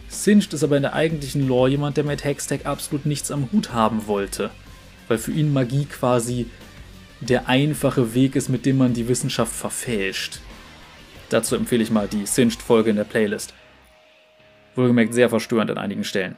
Singed 0.08 0.52
ist 0.52 0.64
aber 0.64 0.76
in 0.76 0.82
der 0.82 0.94
eigentlichen 0.94 1.46
Lore 1.46 1.70
jemand, 1.70 1.96
der 1.96 2.04
mit 2.04 2.24
Hextech 2.24 2.66
absolut 2.66 3.06
nichts 3.06 3.30
am 3.30 3.50
Hut 3.52 3.72
haben 3.72 4.06
wollte, 4.06 4.50
weil 5.08 5.18
für 5.18 5.32
ihn 5.32 5.52
Magie 5.52 5.84
quasi 5.84 6.46
der 7.20 7.48
einfache 7.48 8.14
Weg 8.14 8.36
ist, 8.36 8.48
mit 8.48 8.66
dem 8.66 8.78
man 8.78 8.94
die 8.94 9.08
Wissenschaft 9.08 9.52
verfälscht. 9.52 10.40
Dazu 11.28 11.56
empfehle 11.56 11.82
ich 11.82 11.90
mal 11.90 12.08
die 12.08 12.26
Singed-Folge 12.26 12.90
in 12.90 12.96
der 12.96 13.04
Playlist. 13.04 13.54
Wohlgemerkt 14.76 15.14
sehr 15.14 15.28
verstörend 15.28 15.70
an 15.70 15.78
einigen 15.78 16.04
Stellen. 16.04 16.36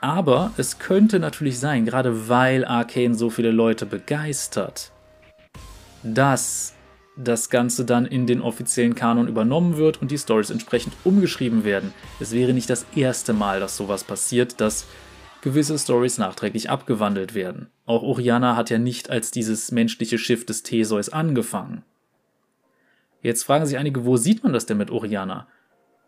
Aber 0.00 0.52
es 0.56 0.78
könnte 0.78 1.18
natürlich 1.18 1.58
sein, 1.58 1.84
gerade 1.84 2.28
weil 2.28 2.64
Arcane 2.64 3.16
so 3.16 3.30
viele 3.30 3.50
Leute 3.50 3.84
begeistert, 3.86 4.92
dass 6.04 6.74
das 7.18 7.50
Ganze 7.50 7.84
dann 7.84 8.06
in 8.06 8.26
den 8.26 8.40
offiziellen 8.40 8.94
Kanon 8.94 9.26
übernommen 9.26 9.76
wird 9.76 10.00
und 10.00 10.10
die 10.10 10.18
Stories 10.18 10.50
entsprechend 10.50 10.94
umgeschrieben 11.04 11.64
werden. 11.64 11.92
Es 12.20 12.32
wäre 12.32 12.52
nicht 12.52 12.70
das 12.70 12.86
erste 12.94 13.32
Mal, 13.32 13.58
dass 13.58 13.76
sowas 13.76 14.04
passiert, 14.04 14.60
dass 14.60 14.86
gewisse 15.42 15.78
Stories 15.78 16.18
nachträglich 16.18 16.70
abgewandelt 16.70 17.34
werden. 17.34 17.70
Auch 17.86 18.02
Oriana 18.02 18.54
hat 18.54 18.70
ja 18.70 18.78
nicht 18.78 19.10
als 19.10 19.32
dieses 19.32 19.72
menschliche 19.72 20.18
Schiff 20.18 20.46
des 20.46 20.62
Theseus 20.62 21.08
angefangen. 21.08 21.84
Jetzt 23.20 23.42
fragen 23.42 23.66
sich 23.66 23.78
einige, 23.78 24.04
wo 24.04 24.16
sieht 24.16 24.44
man 24.44 24.52
das 24.52 24.66
denn 24.66 24.78
mit 24.78 24.90
Oriana? 24.90 25.48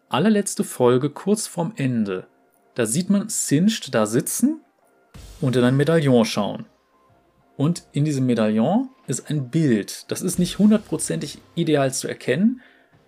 Allerletzte 0.08 0.62
Folge 0.62 1.10
kurz 1.10 1.48
vorm 1.48 1.72
Ende. 1.76 2.28
Da 2.74 2.86
sieht 2.86 3.10
man 3.10 3.28
Singed 3.28 3.94
da 3.94 4.06
sitzen 4.06 4.60
und 5.40 5.56
in 5.56 5.64
ein 5.64 5.76
Medaillon 5.76 6.24
schauen. 6.24 6.66
Und 7.56 7.84
in 7.92 8.04
diesem 8.04 8.26
Medaillon 8.26 8.88
ist 9.10 9.28
ein 9.28 9.50
Bild. 9.50 10.04
Das 10.08 10.22
ist 10.22 10.38
nicht 10.38 10.58
hundertprozentig 10.58 11.38
ideal 11.54 11.92
zu 11.92 12.08
erkennen, 12.08 12.62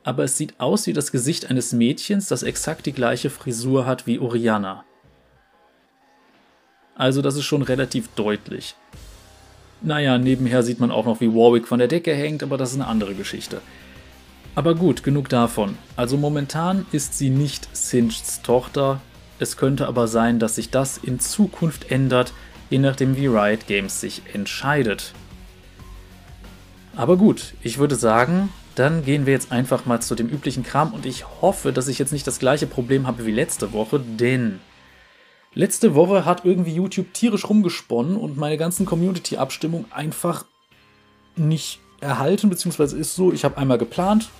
aber 0.04 0.24
es 0.24 0.36
sieht 0.36 0.58
aus 0.58 0.86
wie 0.86 0.92
das 0.92 1.12
Gesicht 1.12 1.48
eines 1.48 1.72
Mädchens, 1.72 2.26
das 2.26 2.42
exakt 2.42 2.84
die 2.86 2.92
gleiche 2.92 3.30
Frisur 3.30 3.86
hat 3.86 4.06
wie 4.06 4.18
Oriana. 4.18 4.84
Also 6.94 7.22
das 7.22 7.36
ist 7.36 7.44
schon 7.44 7.62
relativ 7.62 8.08
deutlich. 8.08 8.74
Naja, 9.80 10.18
nebenher 10.18 10.62
sieht 10.62 10.78
man 10.78 10.90
auch 10.90 11.06
noch, 11.06 11.20
wie 11.20 11.32
Warwick 11.32 11.66
von 11.66 11.78
der 11.78 11.88
Decke 11.88 12.14
hängt, 12.14 12.42
aber 12.42 12.58
das 12.58 12.70
ist 12.70 12.76
eine 12.76 12.86
andere 12.86 13.14
Geschichte. 13.14 13.60
Aber 14.54 14.74
gut, 14.74 15.02
genug 15.02 15.28
davon. 15.28 15.78
Also 15.96 16.16
momentan 16.18 16.86
ist 16.92 17.16
sie 17.16 17.30
nicht 17.30 17.68
Singeds 17.74 18.42
Tochter. 18.42 19.00
Es 19.38 19.56
könnte 19.56 19.88
aber 19.88 20.06
sein, 20.08 20.38
dass 20.38 20.56
sich 20.56 20.70
das 20.70 20.98
in 20.98 21.18
Zukunft 21.18 21.90
ändert, 21.90 22.32
je 22.70 22.78
nachdem 22.78 23.16
wie 23.16 23.26
Riot 23.26 23.66
Games 23.66 24.00
sich 24.00 24.22
entscheidet. 24.32 25.14
Aber 26.96 27.16
gut, 27.16 27.54
ich 27.62 27.78
würde 27.78 27.94
sagen, 27.94 28.50
dann 28.74 29.04
gehen 29.04 29.26
wir 29.26 29.32
jetzt 29.32 29.52
einfach 29.52 29.86
mal 29.86 30.00
zu 30.00 30.14
dem 30.14 30.28
üblichen 30.28 30.62
Kram 30.62 30.92
und 30.92 31.06
ich 31.06 31.24
hoffe, 31.40 31.72
dass 31.72 31.88
ich 31.88 31.98
jetzt 31.98 32.12
nicht 32.12 32.26
das 32.26 32.38
gleiche 32.38 32.66
Problem 32.66 33.06
habe 33.06 33.26
wie 33.26 33.32
letzte 33.32 33.72
Woche, 33.72 34.00
denn 34.00 34.60
Letzte 35.54 35.94
Woche 35.94 36.24
hat 36.24 36.46
irgendwie 36.46 36.74
YouTube 36.74 37.12
tierisch 37.12 37.46
rumgesponnen 37.46 38.16
und 38.16 38.38
meine 38.38 38.56
ganzen 38.56 38.86
Community-Abstimmungen 38.86 39.84
einfach 39.92 40.46
nicht 41.36 41.78
erhalten, 42.00 42.48
beziehungsweise 42.48 42.96
ist 42.96 43.14
so, 43.14 43.32
ich 43.32 43.44
habe 43.44 43.58
einmal 43.58 43.76
geplant, 43.76 44.30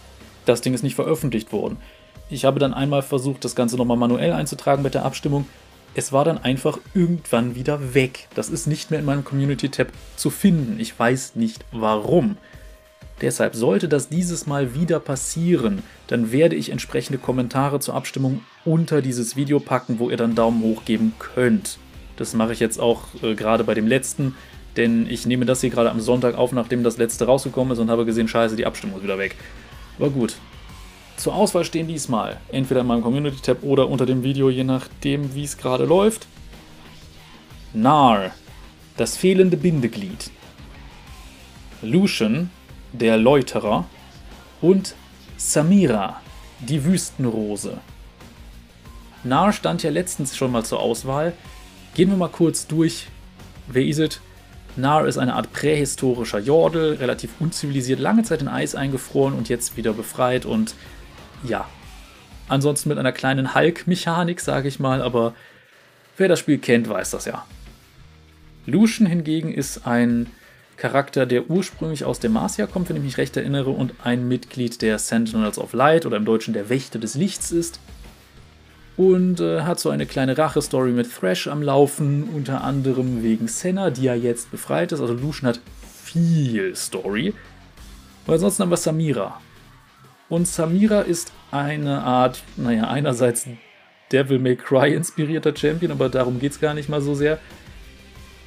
das 0.46 0.62
Ding 0.62 0.72
ist 0.72 0.82
nicht 0.82 0.94
veröffentlicht 0.94 1.53
worden. 1.53 1.76
Ich 2.30 2.46
habe 2.46 2.59
dann 2.59 2.72
einmal 2.72 3.03
versucht, 3.03 3.44
das 3.44 3.55
Ganze 3.55 3.76
nochmal 3.76 3.98
manuell 3.98 4.32
einzutragen 4.32 4.82
mit 4.82 4.94
der 4.94 5.05
Abstimmung. 5.05 5.46
Es 5.95 6.12
war 6.12 6.24
dann 6.24 6.38
einfach 6.38 6.78
irgendwann 6.95 7.55
wieder 7.55 7.95
weg. 7.95 8.28
Das 8.34 8.49
ist 8.49 8.66
nicht 8.66 8.90
mehr 8.90 9.01
in 9.01 9.07
meinem 9.07 9.24
Community-Tab 9.24 9.88
zu 10.16 10.30
finden. 10.30 10.80
Ich 10.80 10.99
weiß 10.99 11.36
nicht 11.36 11.64
warum. 11.70 12.36
Deshalb 13.20 13.55
sollte 13.55 13.88
das 13.88 14.09
dieses 14.09 14.47
Mal 14.47 14.74
wieder 14.74 14.99
passieren, 14.99 15.84
dann 16.09 16.32
werde 16.32 16.57
ich 16.57 16.70
entsprechende 16.70 17.18
Kommentare 17.18 17.78
zur 17.78 17.95
Abstimmung 17.95 18.43
unter 18.64 19.01
dieses 19.01 19.36
Video 19.36 19.61
packen, 19.61 20.01
wo 20.01 20.11
ihr 20.11 20.16
dann 20.16 20.34
Daumen 20.34 20.61
hoch 20.62 20.84
geben 20.84 21.14
könnt. 21.20 21.78
Das 22.16 22.34
mache 22.34 22.53
ich 22.53 22.59
jetzt 22.59 22.80
auch 22.80 23.03
äh, 23.22 23.36
gerade 23.36 23.62
bei 23.62 23.74
dem 23.74 23.86
letzten, 23.86 24.34
denn 24.76 25.07
ich 25.09 25.24
nehme 25.24 25.47
das 25.47 25.61
hier 25.61 25.70
gerade 25.70 25.90
am 25.90 26.01
Sonntag 26.01 26.34
auf, 26.36 26.51
nachdem 26.51 26.82
das 26.82 26.99
letzte 26.99 27.26
rausgekommen 27.26 27.72
ist 27.72 27.78
und 27.78 27.90
habe 27.90 28.05
gesehen, 28.05 28.26
scheiße, 28.26 28.57
die 28.57 28.66
Abstimmung 28.66 28.97
ist 28.97 29.05
wieder 29.05 29.18
weg. 29.18 29.36
Aber 29.99 30.11
gut. 30.11 30.34
Zur 31.16 31.34
Auswahl 31.34 31.64
stehen 31.64 31.88
diesmal 31.88 32.40
entweder 32.50 32.80
in 32.80 32.86
meinem 32.86 33.02
Community-Tab 33.02 33.62
oder 33.62 33.88
unter 33.88 34.06
dem 34.06 34.22
Video, 34.22 34.50
je 34.50 34.64
nachdem, 34.64 35.34
wie 35.34 35.44
es 35.44 35.56
gerade 35.56 35.84
läuft. 35.84 36.26
Nar, 37.72 38.32
das 38.96 39.16
fehlende 39.16 39.56
Bindeglied. 39.56 40.30
Lucian, 41.80 42.50
der 42.92 43.16
Läuterer. 43.16 43.86
Und 44.60 44.94
Samira, 45.36 46.20
die 46.60 46.84
Wüstenrose. 46.84 47.78
Nar 49.24 49.52
stand 49.52 49.82
ja 49.82 49.90
letztens 49.90 50.36
schon 50.36 50.52
mal 50.52 50.64
zur 50.64 50.80
Auswahl. 50.80 51.32
Gehen 51.94 52.10
wir 52.10 52.16
mal 52.16 52.28
kurz 52.28 52.66
durch. 52.66 53.06
Wer 53.66 53.84
ist 53.84 53.98
es? 53.98 54.20
Nar 54.76 55.06
ist 55.06 55.18
eine 55.18 55.34
Art 55.34 55.52
prähistorischer 55.52 56.38
Jordel, 56.38 56.94
relativ 56.94 57.30
unzivilisiert, 57.40 58.00
lange 58.00 58.22
Zeit 58.22 58.40
in 58.40 58.48
Eis 58.48 58.74
eingefroren 58.74 59.34
und 59.34 59.48
jetzt 59.48 59.76
wieder 59.76 59.92
befreit 59.92 60.46
und 60.46 60.74
ja. 61.45 61.68
Ansonsten 62.49 62.88
mit 62.88 62.99
einer 62.99 63.12
kleinen 63.12 63.55
Hulk-Mechanik, 63.55 64.40
sage 64.40 64.68
ich 64.68 64.78
mal, 64.80 65.01
aber 65.01 65.34
wer 66.16 66.28
das 66.28 66.38
Spiel 66.38 66.59
kennt, 66.59 66.88
weiß 66.88 67.11
das 67.11 67.24
ja. 67.24 67.47
Lucian 68.66 69.07
hingegen 69.07 69.53
ist 69.53 69.86
ein 69.86 70.26
Charakter, 70.76 71.26
der 71.26 71.49
ursprünglich 71.51 72.05
aus 72.05 72.20
Demacia 72.20 72.66
kommt, 72.66 72.88
wenn 72.88 72.97
ich 72.97 73.03
mich 73.03 73.18
recht 73.18 73.36
erinnere, 73.36 73.70
und 73.70 73.95
ein 74.03 74.26
Mitglied 74.28 74.82
der 74.82 74.99
Sentinels 74.99 75.59
of 75.59 75.72
Light 75.72 76.07
oder 76.07 76.16
im 76.16 76.24
Deutschen 76.24 76.55
der 76.55 76.68
Wächter 76.68 76.99
des 76.99 77.14
Lichts 77.14 77.53
ist 77.53 77.80
und 78.97 79.40
äh, 79.40 79.62
hat 79.62 79.80
so 79.80 79.90
eine 79.90 80.07
kleine 80.07 80.36
Rache-Story 80.36 80.90
mit 80.90 81.12
Thrash 81.12 81.47
am 81.49 81.62
Laufen, 81.62 82.24
unter 82.24 82.62
anderem 82.62 83.22
wegen 83.22 83.49
Senna, 83.49 83.90
die 83.90 84.05
ja 84.05 84.14
jetzt 84.14 84.51
befreit 84.51 84.93
ist. 84.93 85.01
Also 85.01 85.14
Lucian 85.14 85.49
hat 85.49 85.61
viel 86.05 86.74
Story. 86.76 87.32
Und 88.26 88.34
ansonsten 88.34 88.62
haben 88.62 88.70
wir 88.70 88.76
Samira. 88.76 89.40
Und 90.32 90.48
Samira 90.48 91.02
ist 91.02 91.30
eine 91.50 92.04
Art, 92.04 92.42
naja, 92.56 92.88
einerseits 92.88 93.46
Devil 94.10 94.38
May 94.38 94.56
Cry 94.56 94.94
inspirierter 94.94 95.54
Champion, 95.54 95.92
aber 95.92 96.08
darum 96.08 96.40
geht 96.40 96.52
es 96.52 96.58
gar 96.58 96.72
nicht 96.72 96.88
mal 96.88 97.02
so 97.02 97.14
sehr. 97.14 97.38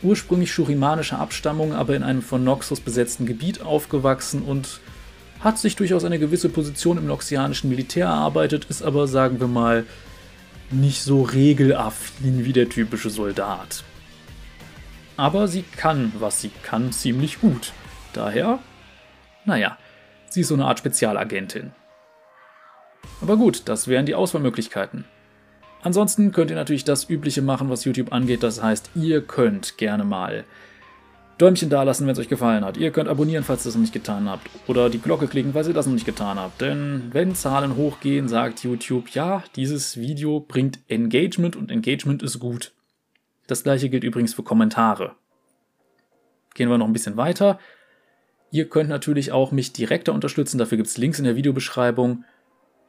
Ursprünglich 0.01 0.51
shurimanischer 0.51 1.19
Abstammung, 1.19 1.73
aber 1.73 1.95
in 1.95 2.01
einem 2.01 2.23
von 2.23 2.43
Noxus 2.43 2.79
besetzten 2.79 3.27
Gebiet 3.27 3.61
aufgewachsen 3.61 4.41
und 4.41 4.79
hat 5.41 5.59
sich 5.59 5.75
durchaus 5.75 6.05
eine 6.05 6.17
gewisse 6.17 6.49
Position 6.49 6.97
im 6.97 7.05
noxianischen 7.05 7.69
Militär 7.69 8.07
erarbeitet, 8.07 8.65
ist 8.65 8.81
aber, 8.81 9.07
sagen 9.07 9.39
wir 9.39 9.47
mal, 9.47 9.85
nicht 10.71 11.03
so 11.03 11.21
regelaffin 11.21 12.45
wie 12.45 12.53
der 12.53 12.67
typische 12.67 13.11
Soldat. 13.11 13.83
Aber 15.17 15.47
sie 15.47 15.63
kann, 15.77 16.13
was 16.17 16.41
sie 16.41 16.49
kann, 16.63 16.91
ziemlich 16.91 17.39
gut. 17.41 17.73
Daher, 18.11 18.57
naja, 19.45 19.77
sie 20.35 20.41
ist 20.41 20.49
so 20.49 20.53
eine 20.53 20.65
Art 20.65 20.77
Spezialagentin. 20.77 21.71
Aber 23.21 23.37
gut, 23.37 23.63
das 23.65 23.87
wären 23.87 24.05
die 24.05 24.15
Auswahlmöglichkeiten. 24.15 25.05
Ansonsten 25.81 26.31
könnt 26.31 26.49
ihr 26.49 26.55
natürlich 26.55 26.83
das 26.83 27.09
Übliche 27.09 27.41
machen, 27.41 27.69
was 27.69 27.85
YouTube 27.85 28.11
angeht. 28.11 28.43
Das 28.43 28.61
heißt, 28.61 28.91
ihr 28.95 29.21
könnt 29.21 29.77
gerne 29.77 30.03
mal 30.03 30.43
Däumchen 31.37 31.69
dalassen, 31.69 32.05
wenn 32.05 32.13
es 32.13 32.19
euch 32.19 32.27
gefallen 32.27 32.65
hat. 32.65 32.77
Ihr 32.77 32.91
könnt 32.91 33.07
abonnieren, 33.07 33.43
falls 33.43 33.63
ihr 33.63 33.69
das 33.69 33.75
noch 33.75 33.81
nicht 33.81 33.93
getan 33.93 34.29
habt. 34.29 34.49
Oder 34.67 34.89
die 34.89 34.99
Glocke 34.99 35.27
klicken, 35.27 35.53
falls 35.53 35.67
ihr 35.67 35.73
das 35.73 35.85
noch 35.85 35.93
nicht 35.93 36.05
getan 36.05 36.37
habt. 36.37 36.59
Denn 36.59 37.09
wenn 37.11 37.35
Zahlen 37.35 37.75
hochgehen, 37.75 38.27
sagt 38.27 38.63
YouTube, 38.63 39.09
ja, 39.09 39.43
dieses 39.55 39.97
Video 39.97 40.39
bringt 40.41 40.79
Engagement 40.87 41.55
und 41.55 41.71
Engagement 41.71 42.23
ist 42.23 42.39
gut. 42.39 42.73
Das 43.47 43.63
gleiche 43.63 43.89
gilt 43.89 44.03
übrigens 44.03 44.33
für 44.33 44.43
Kommentare. 44.43 45.15
Gehen 46.55 46.69
wir 46.69 46.77
noch 46.77 46.87
ein 46.87 46.93
bisschen 46.93 47.17
weiter. 47.17 47.59
Ihr 48.55 48.69
könnt 48.69 48.87
natürlich 48.87 49.33
auch 49.33 49.51
mich 49.51 49.73
direkter 49.73 50.13
unterstützen. 50.13 50.59
Dafür 50.59 50.77
gibt 50.77 50.87
es 50.87 50.97
Links 50.97 51.19
in 51.19 51.25
der 51.25 51.35
Videobeschreibung. 51.35 52.23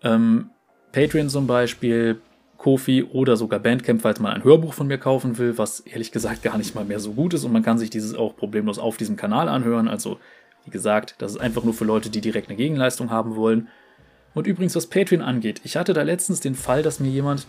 Ähm, 0.01 0.51
Patreon 0.93 1.29
zum 1.29 1.49
Beispiel, 1.49 2.21
Kofi 2.57 3.03
oder 3.03 3.37
sogar 3.37 3.59
Bandcamp, 3.59 4.01
falls 4.01 4.21
man 4.21 4.33
ein 4.33 4.45
Hörbuch 4.45 4.75
von 4.75 4.87
mir 4.87 4.99
kaufen 4.99 5.39
will, 5.39 5.59
was 5.59 5.81
ehrlich 5.81 6.12
gesagt 6.12 6.45
gar 6.45 6.57
nicht 6.57 6.77
mal 6.77 6.85
mehr 6.85 7.01
so 7.01 7.14
gut 7.14 7.35
ist 7.35 7.43
und 7.43 7.53
man 7.53 7.64
kann 7.64 7.79
sich 7.79 7.91
dieses 7.91 8.14
auch 8.14 8.37
problemlos 8.37 8.79
auf 8.79 8.97
diesem 8.97 9.17
Kanal 9.17 9.49
anhören. 9.49 9.89
Also, 9.89 10.21
wie 10.64 10.71
gesagt, 10.71 11.17
das 11.19 11.33
ist 11.33 11.41
einfach 11.41 11.64
nur 11.64 11.75
für 11.75 11.85
Leute, 11.85 12.11
die 12.11 12.21
direkt 12.21 12.49
eine 12.49 12.57
Gegenleistung 12.57 13.11
haben 13.11 13.35
wollen. 13.35 13.67
Und 14.35 14.47
übrigens, 14.47 14.77
was 14.77 14.87
Patreon 14.87 15.21
angeht, 15.21 15.62
ich 15.64 15.77
hatte 15.77 15.95
da 15.95 16.03
letztens 16.03 16.39
den 16.39 16.55
Fall, 16.55 16.85
dass 16.85 17.01
mir 17.01 17.11
jemand 17.11 17.49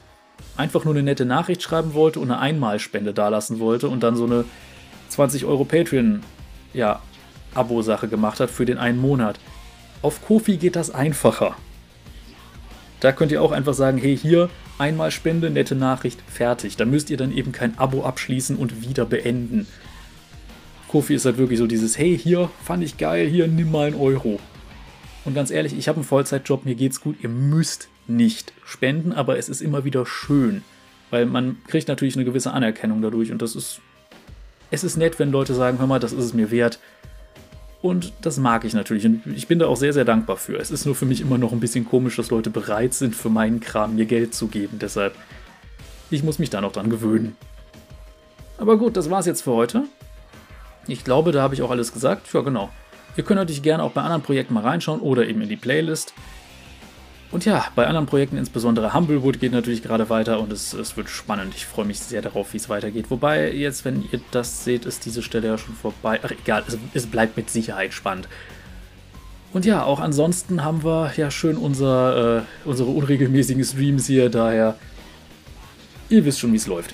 einfach 0.56 0.86
nur 0.86 0.96
eine 0.96 1.04
nette 1.04 1.26
Nachricht 1.26 1.62
schreiben 1.62 1.94
wollte 1.94 2.20
und 2.20 2.32
eine 2.32 2.40
Einmalspende 2.40 3.14
dalassen 3.14 3.60
wollte 3.60 3.90
und 3.90 4.02
dann 4.02 4.16
so 4.16 4.26
eine 4.26 4.44
20 5.10 5.46
Euro 5.46 5.66
Patreon, 5.66 6.22
ja, 6.74 7.00
Abo-Sache 7.58 8.08
gemacht 8.08 8.40
hat 8.40 8.50
für 8.50 8.66
den 8.66 8.78
einen 8.78 9.00
Monat. 9.00 9.40
Auf 10.02 10.26
Kofi 10.26 10.58
geht 10.58 10.76
das 10.76 10.92
einfacher. 10.92 11.56
Da 13.00 13.12
könnt 13.12 13.32
ihr 13.32 13.42
auch 13.42 13.52
einfach 13.52 13.74
sagen, 13.74 13.98
hey, 13.98 14.18
hier, 14.18 14.50
einmal 14.78 15.12
Spende, 15.12 15.50
nette 15.50 15.76
Nachricht, 15.76 16.20
fertig. 16.28 16.78
Da 16.78 16.86
müsst 16.86 17.10
ihr 17.10 17.18
dann 17.18 17.36
eben 17.36 17.52
kein 17.52 17.78
Abo 17.78 18.04
abschließen 18.04 18.56
und 18.56 18.82
wieder 18.88 19.06
beenden. 19.06 19.68
Kofi 20.88 21.16
ist 21.16 21.26
halt 21.26 21.38
wirklich 21.38 21.60
so 21.60 21.68
dieses, 21.68 21.98
hey, 21.98 22.18
hier, 22.18 22.50
fand 22.64 22.84
ich 22.84 22.98
geil, 22.98 23.28
hier, 23.28 23.48
nimm 23.48 23.72
mal 23.72 23.88
einen 23.88 24.00
Euro. 24.00 24.40
Und 25.26 25.34
ganz 25.34 25.52
ehrlich, 25.52 25.78
ich 25.78 25.88
habe 25.90 25.98
einen 25.98 26.06
Vollzeitjob, 26.06 26.66
mir 26.66 26.76
geht's 26.76 27.02
gut, 27.02 27.18
ihr 27.22 27.30
müsst 27.30 27.90
nicht 28.08 28.54
spenden, 28.66 29.12
aber 29.12 29.38
es 29.38 29.50
ist 29.50 29.62
immer 29.62 29.84
wieder 29.84 30.06
schön. 30.06 30.64
Weil 31.10 31.26
man 31.26 31.58
kriegt 31.68 31.88
natürlich 31.88 32.16
eine 32.16 32.26
gewisse 32.26 32.52
Anerkennung 32.52 33.02
dadurch 33.02 33.32
und 33.32 33.42
das 33.42 33.56
ist. 33.56 33.82
Es 34.70 34.84
ist 34.84 34.98
nett, 34.98 35.18
wenn 35.20 35.32
Leute 35.32 35.54
sagen, 35.54 35.80
hör 35.80 35.88
mal, 35.88 36.00
das 36.00 36.12
ist 36.12 36.24
es 36.24 36.34
mir 36.34 36.52
wert. 36.52 36.80
Und 37.82 38.12
das 38.22 38.38
mag 38.38 38.66
ich 38.66 38.74
natürlich. 38.74 39.06
Und 39.06 39.22
ich 39.28 39.48
bin 39.48 39.60
da 39.60 39.68
auch 39.68 39.78
sehr, 39.78 39.94
sehr 39.94 40.06
dankbar 40.06 40.38
für. 40.38 40.58
Es 40.58 40.72
ist 40.72 40.86
nur 40.86 40.96
für 40.96 41.06
mich 41.06 41.22
immer 41.22 41.38
noch 41.38 41.52
ein 41.52 41.60
bisschen 41.60 41.86
komisch, 41.86 42.16
dass 42.16 42.32
Leute 42.32 42.50
bereit 42.50 42.94
sind, 42.94 43.16
für 43.16 43.30
meinen 43.30 43.60
Kram 43.60 43.96
mir 43.96 44.06
Geld 44.06 44.34
zu 44.34 44.48
geben. 44.48 44.80
Deshalb, 44.80 45.16
ich 46.10 46.24
muss 46.24 46.40
mich 46.40 46.50
da 46.50 46.62
noch 46.62 46.72
dran 46.72 46.90
gewöhnen. 46.90 47.36
Aber 48.58 48.78
gut, 48.78 48.98
das 48.98 49.10
war's 49.10 49.28
jetzt 49.28 49.42
für 49.42 49.52
heute. 49.52 49.84
Ich 50.88 51.04
glaube, 51.04 51.32
da 51.32 51.42
habe 51.42 51.54
ich 51.54 51.62
auch 51.62 51.70
alles 51.70 51.94
gesagt. 51.94 52.34
Ja, 52.34 52.42
genau. 52.42 52.70
Ihr 53.16 53.24
könnt 53.24 53.40
natürlich 53.40 53.64
gerne 53.64 53.84
auch 53.84 53.92
bei 53.92 54.02
anderen 54.02 54.22
Projekten 54.22 54.54
mal 54.54 54.64
reinschauen 54.64 55.00
oder 55.00 55.28
eben 55.28 55.42
in 55.42 55.50
die 55.50 55.56
Playlist. 55.56 56.14
Und 57.30 57.44
ja, 57.44 57.66
bei 57.76 57.86
anderen 57.86 58.06
Projekten, 58.06 58.38
insbesondere 58.38 58.94
Humblewood, 58.94 59.40
geht 59.40 59.52
natürlich 59.52 59.84
gerade 59.84 60.10
weiter 60.10 60.40
und 60.40 60.52
es, 60.52 60.74
es 60.74 60.96
wird 60.96 61.10
spannend. 61.10 61.54
Ich 61.56 61.66
freue 61.66 61.86
mich 61.86 62.00
sehr 62.00 62.22
darauf, 62.22 62.54
wie 62.54 62.58
es 62.58 62.70
weitergeht. 62.70 63.12
Wobei, 63.12 63.52
jetzt, 63.52 63.84
wenn 63.84 64.04
ihr 64.12 64.22
das 64.32 64.64
seht, 64.64 64.86
ist 64.86 65.06
diese 65.06 65.22
Stelle 65.22 65.48
ja 65.48 65.58
schon 65.58 65.76
vorbei. 65.76 66.22
Ach, 66.24 66.32
egal, 66.32 66.64
es, 66.68 66.78
es 66.94 67.06
bleibt 67.06 67.36
mit 67.36 67.50
Sicherheit 67.50 67.94
spannend. 67.94 68.30
Und 69.52 69.66
ja, 69.66 69.84
auch 69.84 70.00
ansonsten 70.00 70.64
haben 70.64 70.84
wir 70.84 71.12
ja 71.18 71.30
schön 71.30 71.58
unser, 71.58 72.38
äh, 72.38 72.42
unsere 72.64 72.90
unregelmäßigen 72.90 73.64
Streams 73.64 74.08
hier, 74.08 74.30
daher, 74.30 74.76
ihr 76.10 76.24
wisst 76.24 76.40
schon, 76.40 76.54
wie 76.54 76.58
es 76.58 76.68
läuft. 76.68 76.94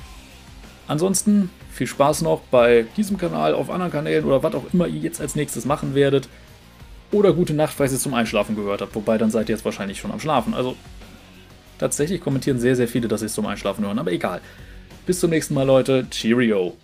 Ansonsten 0.88 1.50
viel 1.72 1.88
Spaß 1.88 2.22
noch 2.22 2.42
bei 2.52 2.86
diesem 2.98 3.18
Kanal, 3.18 3.54
auf 3.54 3.70
anderen 3.70 3.92
Kanälen 3.92 4.26
oder 4.26 4.44
was 4.44 4.54
auch 4.56 4.66
immer 4.74 4.88
ihr 4.88 5.00
jetzt 5.00 5.22
als 5.22 5.36
nächstes 5.36 5.66
machen 5.66 5.96
werdet. 5.96 6.28
Oder 7.14 7.32
gute 7.32 7.54
Nacht, 7.54 7.76
falls 7.76 7.92
ihr 7.92 7.98
es 7.98 8.02
zum 8.02 8.16
Einschlafen 8.16 8.56
gehört 8.56 8.82
habt. 8.82 8.96
Wobei, 8.96 9.20
dann 9.20 9.30
seid 9.30 9.48
ihr 9.48 9.56
jetzt 9.56 9.64
wahrscheinlich 9.64 10.00
schon 10.00 10.12
am 10.12 10.20
Schlafen. 10.20 10.56
Also, 10.56 10.76
tatsächlich 11.78 12.22
kommentieren 12.22 12.60
sehr, 12.60 12.76
sehr 12.76 12.88
viele, 12.88 13.08
dass 13.08 13.20
sie 13.20 13.28
es 13.28 13.36
zum 13.36 13.46
Einschlafen 13.46 13.86
hören. 13.86 14.00
Aber 14.00 14.12
egal. 14.12 14.42
Bis 15.06 15.20
zum 15.20 15.30
nächsten 15.30 15.54
Mal, 15.54 15.64
Leute. 15.64 16.08
Cheerio. 16.10 16.76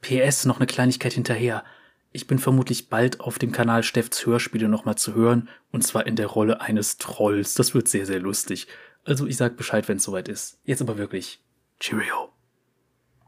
PS, 0.00 0.46
noch 0.46 0.56
eine 0.56 0.66
Kleinigkeit 0.66 1.12
hinterher. 1.12 1.64
Ich 2.12 2.26
bin 2.26 2.38
vermutlich 2.38 2.88
bald 2.88 3.20
auf 3.20 3.38
dem 3.38 3.52
Kanal 3.52 3.82
Steffs 3.82 4.24
Hörspiele 4.24 4.70
nochmal 4.70 4.96
zu 4.96 5.14
hören. 5.14 5.50
Und 5.70 5.82
zwar 5.82 6.06
in 6.06 6.16
der 6.16 6.28
Rolle 6.28 6.62
eines 6.62 6.96
Trolls. 6.96 7.52
Das 7.52 7.74
wird 7.74 7.88
sehr, 7.88 8.06
sehr 8.06 8.20
lustig. 8.20 8.68
Also, 9.04 9.26
ich 9.26 9.36
sag 9.36 9.58
Bescheid, 9.58 9.86
wenn 9.86 9.98
es 9.98 10.04
soweit 10.04 10.28
ist. 10.28 10.60
Jetzt 10.64 10.80
aber 10.80 10.96
wirklich. 10.96 11.40
Cheerio. 11.78 12.30